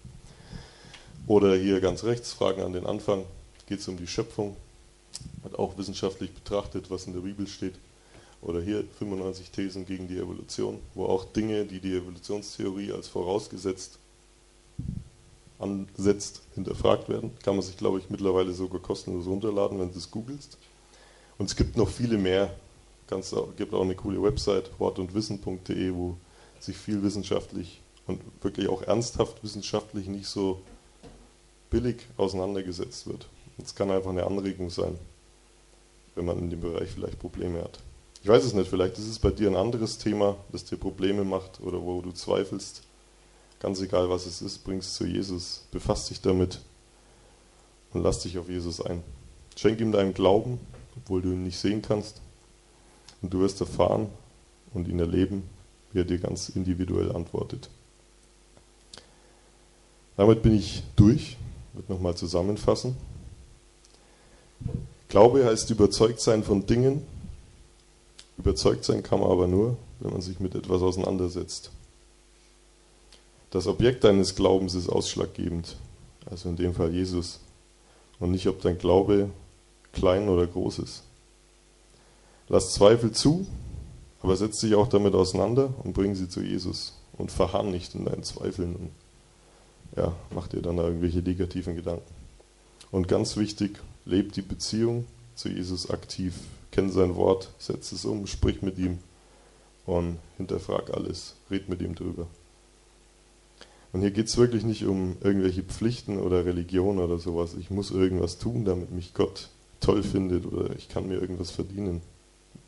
Oder 1.26 1.56
hier 1.56 1.80
ganz 1.80 2.04
rechts, 2.04 2.32
Fragen 2.32 2.62
an 2.62 2.72
den 2.72 2.87
Anfang, 2.87 3.24
geht 3.66 3.80
es 3.80 3.88
um 3.88 3.96
die 3.96 4.06
Schöpfung, 4.06 4.56
wird 5.42 5.59
auch 5.59 5.77
wissenschaftlich 5.79 6.33
betrachtet, 6.33 6.90
was 6.90 7.07
in 7.07 7.12
der 7.12 7.20
Bibel 7.20 7.46
steht. 7.46 7.74
Oder 8.42 8.61
hier 8.61 8.85
95 8.98 9.50
Thesen 9.50 9.87
gegen 9.87 10.07
die 10.07 10.18
Evolution, 10.18 10.81
wo 10.94 11.07
auch 11.07 11.24
Dinge, 11.24 11.64
die 11.64 11.81
die 11.81 11.94
Evolutionstheorie 11.94 12.92
als 12.92 13.09
vorausgesetzt 13.09 13.98
ansetzt, 15.59 16.42
hinterfragt 16.55 17.09
werden. 17.09 17.33
Kann 17.42 17.57
man 17.57 17.64
sich, 17.64 17.77
glaube 17.77 17.98
ich, 17.98 18.11
mittlerweile 18.11 18.53
sogar 18.53 18.81
kostenlos 18.81 19.27
runterladen, 19.27 19.79
wenn 19.79 19.92
du 19.92 19.98
es 19.98 20.11
googelst. 20.11 20.59
Und 21.38 21.46
es 21.46 21.57
gibt 21.57 21.77
noch 21.77 21.88
viele 21.88 22.18
mehr. 22.18 22.55
Es 23.11 23.35
gibt 23.57 23.72
auch 23.74 23.83
eine 23.83 23.94
coole 23.94 24.22
Website, 24.22 24.70
wortundwissen.de, 24.79 25.94
wo 25.94 26.16
sich 26.59 26.77
viel 26.77 27.03
wissenschaftlich 27.03 27.81
und 28.07 28.20
wirklich 28.42 28.68
auch 28.68 28.83
ernsthaft 28.83 29.42
wissenschaftlich 29.44 30.09
nicht 30.09 30.27
so 30.27 30.61
billig 31.70 32.07
auseinandergesetzt 32.16 33.07
wird. 33.07 33.29
Es 33.62 33.74
kann 33.74 33.90
einfach 33.90 34.10
eine 34.10 34.24
Anregung 34.24 34.70
sein, 34.70 34.98
wenn 36.14 36.24
man 36.24 36.38
in 36.38 36.50
dem 36.50 36.60
Bereich 36.60 36.90
vielleicht 36.90 37.18
Probleme 37.18 37.62
hat. 37.62 37.78
Ich 38.22 38.28
weiß 38.28 38.44
es 38.44 38.54
nicht, 38.54 38.70
vielleicht 38.70 38.98
ist 38.98 39.08
es 39.08 39.18
bei 39.18 39.30
dir 39.30 39.48
ein 39.48 39.56
anderes 39.56 39.98
Thema, 39.98 40.36
das 40.50 40.64
dir 40.64 40.76
Probleme 40.76 41.24
macht 41.24 41.60
oder 41.60 41.82
wo 41.82 42.00
du 42.00 42.10
zweifelst. 42.10 42.82
Ganz 43.60 43.80
egal, 43.80 44.08
was 44.08 44.26
es 44.26 44.42
ist, 44.42 44.64
bring 44.64 44.78
es 44.78 44.94
zu 44.94 45.06
Jesus. 45.06 45.64
Befass 45.70 46.08
dich 46.08 46.20
damit 46.20 46.60
und 47.92 48.02
lass 48.02 48.20
dich 48.20 48.38
auf 48.38 48.48
Jesus 48.48 48.80
ein. 48.80 49.02
Schenk 49.56 49.80
ihm 49.80 49.92
deinen 49.92 50.14
Glauben, 50.14 50.58
obwohl 50.96 51.22
du 51.22 51.32
ihn 51.32 51.44
nicht 51.44 51.58
sehen 51.58 51.82
kannst. 51.82 52.20
Und 53.22 53.32
du 53.32 53.40
wirst 53.40 53.60
erfahren 53.60 54.08
und 54.72 54.88
ihn 54.88 54.98
erleben, 54.98 55.44
wie 55.92 56.00
er 56.00 56.04
dir 56.04 56.18
ganz 56.18 56.48
individuell 56.48 57.12
antwortet. 57.14 57.70
Damit 60.16 60.42
bin 60.42 60.54
ich 60.54 60.82
durch. 60.96 61.36
Ich 61.72 61.74
würde 61.74 61.92
nochmal 61.92 62.16
zusammenfassen. 62.16 62.96
Glaube 65.08 65.44
heißt 65.44 65.70
überzeugt 65.70 66.20
sein 66.20 66.42
von 66.42 66.66
Dingen, 66.66 67.02
Überzeugt 68.36 68.84
sein 68.84 69.02
kann 69.02 69.20
man 69.20 69.30
aber 69.30 69.46
nur, 69.46 69.76
wenn 70.00 70.12
man 70.12 70.20
sich 70.20 70.40
mit 70.40 70.54
etwas 70.54 70.82
auseinandersetzt. 70.82 71.70
Das 73.50 73.66
Objekt 73.66 74.02
deines 74.02 74.34
Glaubens 74.34 74.74
ist 74.74 74.88
ausschlaggebend, 74.88 75.76
also 76.28 76.48
in 76.48 76.56
dem 76.56 76.74
Fall 76.74 76.92
Jesus, 76.92 77.40
und 78.18 78.32
nicht, 78.32 78.48
ob 78.48 78.60
dein 78.60 78.78
Glaube 78.78 79.30
klein 79.92 80.28
oder 80.28 80.46
groß 80.46 80.80
ist. 80.80 81.04
Lass 82.48 82.74
Zweifel 82.74 83.12
zu, 83.12 83.46
aber 84.20 84.36
setz 84.36 84.58
dich 84.58 84.74
auch 84.74 84.88
damit 84.88 85.14
auseinander 85.14 85.72
und 85.84 85.92
bring 85.92 86.14
sie 86.14 86.28
zu 86.28 86.40
Jesus 86.40 86.94
und 87.16 87.30
verharr 87.30 87.62
nicht 87.62 87.94
in 87.94 88.04
deinen 88.04 88.24
Zweifeln 88.24 88.74
und 88.74 88.90
ja, 89.96 90.12
mach 90.34 90.48
dir 90.48 90.60
dann 90.60 90.78
irgendwelche 90.78 91.18
negativen 91.18 91.76
Gedanken. 91.76 92.12
Und 92.90 93.06
ganz 93.06 93.36
wichtig, 93.36 93.80
leb 94.04 94.32
die 94.32 94.42
Beziehung 94.42 95.06
zu 95.34 95.48
Jesus 95.48 95.90
aktiv 95.90 96.34
kenn 96.74 96.90
sein 96.90 97.14
Wort, 97.14 97.52
setz 97.58 97.92
es 97.92 98.04
um, 98.04 98.26
sprich 98.26 98.60
mit 98.60 98.78
ihm 98.78 98.98
und 99.86 100.18
hinterfrag 100.36 100.92
alles, 100.92 101.36
red 101.48 101.68
mit 101.68 101.80
ihm 101.80 101.94
drüber. 101.94 102.26
Und 103.92 104.00
hier 104.00 104.10
geht 104.10 104.26
es 104.26 104.36
wirklich 104.36 104.64
nicht 104.64 104.84
um 104.84 105.16
irgendwelche 105.20 105.62
Pflichten 105.62 106.18
oder 106.18 106.44
Religion 106.44 106.98
oder 106.98 107.18
sowas. 107.18 107.54
Ich 107.54 107.70
muss 107.70 107.92
irgendwas 107.92 108.38
tun, 108.38 108.64
damit 108.64 108.90
mich 108.90 109.14
Gott 109.14 109.50
toll 109.78 110.02
findet 110.02 110.46
oder 110.46 110.74
ich 110.74 110.88
kann 110.88 111.06
mir 111.06 111.20
irgendwas 111.20 111.52
verdienen. 111.52 112.02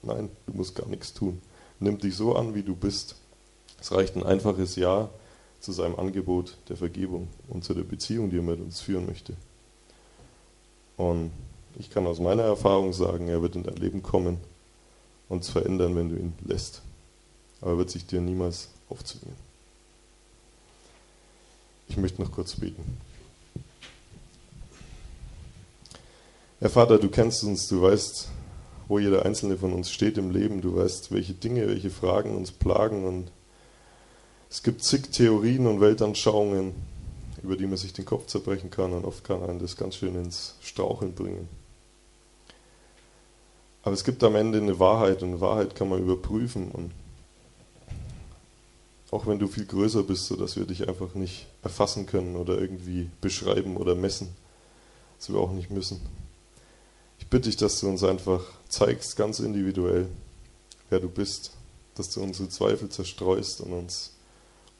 Nein, 0.04 0.28
du 0.46 0.52
musst 0.52 0.76
gar 0.76 0.86
nichts 0.86 1.12
tun. 1.12 1.42
Nimm 1.80 1.98
dich 1.98 2.14
so 2.14 2.36
an, 2.36 2.54
wie 2.54 2.62
du 2.62 2.76
bist. 2.76 3.16
Es 3.80 3.90
reicht 3.90 4.14
ein 4.14 4.22
einfaches 4.22 4.76
Ja 4.76 5.10
zu 5.58 5.72
seinem 5.72 5.96
Angebot 5.96 6.58
der 6.68 6.76
Vergebung 6.76 7.26
und 7.48 7.64
zu 7.64 7.74
der 7.74 7.82
Beziehung, 7.82 8.30
die 8.30 8.36
er 8.36 8.42
mit 8.42 8.60
uns 8.60 8.80
führen 8.80 9.06
möchte. 9.06 9.34
Und 10.96 11.30
ich 11.78 11.90
kann 11.90 12.06
aus 12.06 12.20
meiner 12.20 12.44
Erfahrung 12.44 12.92
sagen, 12.92 13.28
er 13.28 13.42
wird 13.42 13.56
in 13.56 13.62
dein 13.62 13.76
Leben 13.76 14.02
kommen 14.02 14.38
und 15.28 15.42
es 15.42 15.50
verändern, 15.50 15.94
wenn 15.94 16.08
du 16.08 16.16
ihn 16.16 16.32
lässt. 16.44 16.82
Aber 17.60 17.72
er 17.72 17.78
wird 17.78 17.90
sich 17.90 18.06
dir 18.06 18.20
niemals 18.20 18.68
aufzwingen. 18.88 19.36
Ich 21.88 21.96
möchte 21.96 22.20
noch 22.22 22.32
kurz 22.32 22.56
beten. 22.56 22.98
Herr 26.58 26.70
Vater, 26.70 26.98
du 26.98 27.08
kennst 27.08 27.44
uns, 27.44 27.68
du 27.68 27.82
weißt, 27.82 28.28
wo 28.88 28.98
jeder 28.98 29.26
einzelne 29.26 29.58
von 29.58 29.72
uns 29.72 29.90
steht 29.90 30.16
im 30.16 30.30
Leben, 30.30 30.62
du 30.62 30.76
weißt, 30.76 31.12
welche 31.12 31.34
Dinge, 31.34 31.68
welche 31.68 31.90
Fragen 31.90 32.34
uns 32.34 32.50
plagen 32.50 33.04
und 33.04 33.30
es 34.48 34.62
gibt 34.62 34.82
zig 34.82 35.10
Theorien 35.10 35.66
und 35.66 35.80
Weltanschauungen, 35.80 36.72
über 37.42 37.56
die 37.56 37.66
man 37.66 37.76
sich 37.76 37.92
den 37.92 38.04
Kopf 38.04 38.26
zerbrechen 38.26 38.70
kann 38.70 38.92
und 38.92 39.04
oft 39.04 39.24
kann 39.24 39.42
einen 39.42 39.58
das 39.58 39.76
ganz 39.76 39.96
schön 39.96 40.14
ins 40.14 40.54
Straucheln 40.60 41.14
bringen. 41.14 41.48
Aber 43.82 43.94
es 43.94 44.02
gibt 44.02 44.24
am 44.24 44.34
Ende 44.34 44.58
eine 44.58 44.80
Wahrheit 44.80 45.22
und 45.22 45.40
Wahrheit 45.40 45.76
kann 45.76 45.88
man 45.88 46.02
überprüfen. 46.02 46.72
Und 46.72 46.90
auch 49.12 49.26
wenn 49.28 49.38
du 49.38 49.46
viel 49.46 49.64
größer 49.64 50.02
bist, 50.02 50.26
sodass 50.26 50.56
wir 50.56 50.64
dich 50.64 50.88
einfach 50.88 51.14
nicht 51.14 51.46
erfassen 51.62 52.04
können 52.06 52.34
oder 52.34 52.58
irgendwie 52.58 53.10
beschreiben 53.20 53.76
oder 53.76 53.94
messen, 53.94 54.34
was 55.16 55.32
wir 55.32 55.38
auch 55.38 55.52
nicht 55.52 55.70
müssen. 55.70 56.00
Ich 57.20 57.28
bitte 57.28 57.48
dich, 57.48 57.56
dass 57.56 57.78
du 57.78 57.88
uns 57.88 58.02
einfach 58.02 58.44
zeigst, 58.68 59.16
ganz 59.16 59.38
individuell, 59.38 60.08
wer 60.90 60.98
du 60.98 61.08
bist, 61.08 61.52
dass 61.94 62.10
du 62.10 62.20
unsere 62.22 62.48
Zweifel 62.48 62.88
zerstreust 62.88 63.60
und 63.60 63.72
uns 63.72 64.14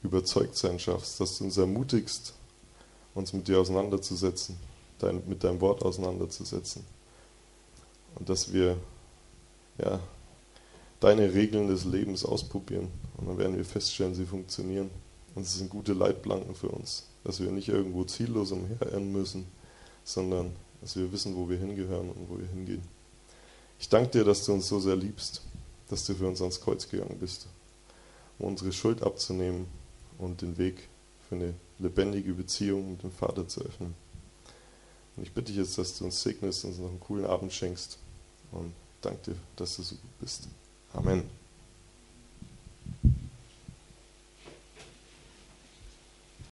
überzeugt 0.03 0.57
sein 0.57 0.79
schaffst, 0.79 1.21
dass 1.21 1.39
du 1.39 1.45
uns 1.45 1.57
ermutigst, 1.57 2.35
uns 3.17 3.33
mit 3.33 3.49
dir 3.49 3.59
auseinanderzusetzen, 3.59 4.57
dein, 4.99 5.23
mit 5.27 5.43
deinem 5.43 5.61
Wort 5.61 5.83
auseinanderzusetzen. 5.83 6.85
Und 8.15 8.29
dass 8.29 8.53
wir 8.53 8.77
ja, 9.79 10.01
deine 11.01 11.35
Regeln 11.35 11.69
des 11.69 11.85
Lebens 11.85 12.25
ausprobieren. 12.25 12.89
Und 13.17 13.29
dann 13.29 13.39
werden 13.39 13.57
wir 13.57 13.65
feststellen, 13.65 14.15
sie 14.15 14.27
funktionieren. 14.27 14.91
Und 15.35 15.43
es 15.43 15.55
sind 15.55 15.71
gute 15.71 15.93
Leitplanken 15.93 16.55
für 16.55 16.69
uns, 16.69 17.05
dass 17.25 17.41
wir 17.41 17.51
nicht 17.51 17.69
irgendwo 17.69 18.05
ziellos 18.05 18.53
umherirren 18.53 19.13
müssen, 19.13 19.47
sondern 20.05 20.53
dass 20.81 20.97
wir 20.97 21.11
wissen, 21.13 21.37
wo 21.37 21.49
wir 21.49 21.59
hingehören 21.59 22.11
und 22.11 22.29
wo 22.31 22.39
wir 22.39 22.47
hingehen. 22.47 22.83
Ich 23.79 23.89
danke 23.89 24.11
dir, 24.11 24.25
dass 24.25 24.45
du 24.45 24.53
uns 24.53 24.69
so 24.69 24.81
sehr 24.81 24.97
liebst, 24.97 25.43
dass 25.89 26.07
du 26.07 26.15
für 26.15 26.27
uns 26.27 26.41
ans 26.41 26.61
Kreuz 26.61 26.89
gegangen 26.89 27.19
bist, 27.19 27.47
um 28.39 28.49
unsere 28.49 28.73
Schuld 28.73 29.03
abzunehmen 29.03 29.67
und 30.19 30.41
den 30.41 30.57
Weg 30.57 30.89
für 31.29 31.35
eine 31.35 31.55
lebendige 31.79 32.33
Beziehung 32.33 32.93
mit 32.93 33.03
dem 33.03 33.13
Vater 33.13 33.47
zu 33.47 33.61
öffnen. 33.61 33.95
Und 35.17 35.23
ich 35.23 35.33
bitte 35.33 35.47
dich 35.53 35.57
jetzt, 35.57 35.79
dass 35.79 35.99
du 35.99 36.05
uns 36.05 36.23
segnest, 36.23 36.65
uns 36.65 36.79
noch 36.79 36.89
einen 36.89 37.01
coolen 37.01 37.27
Abend 37.27 37.53
schenkst 37.53 37.99
und 38.53 38.73
danke 39.01 39.33
dir, 39.33 39.37
dass 39.57 39.77
du 39.77 39.83
so 39.83 39.95
gut 39.95 40.19
bist. 40.21 40.49
Amen. 40.93 41.25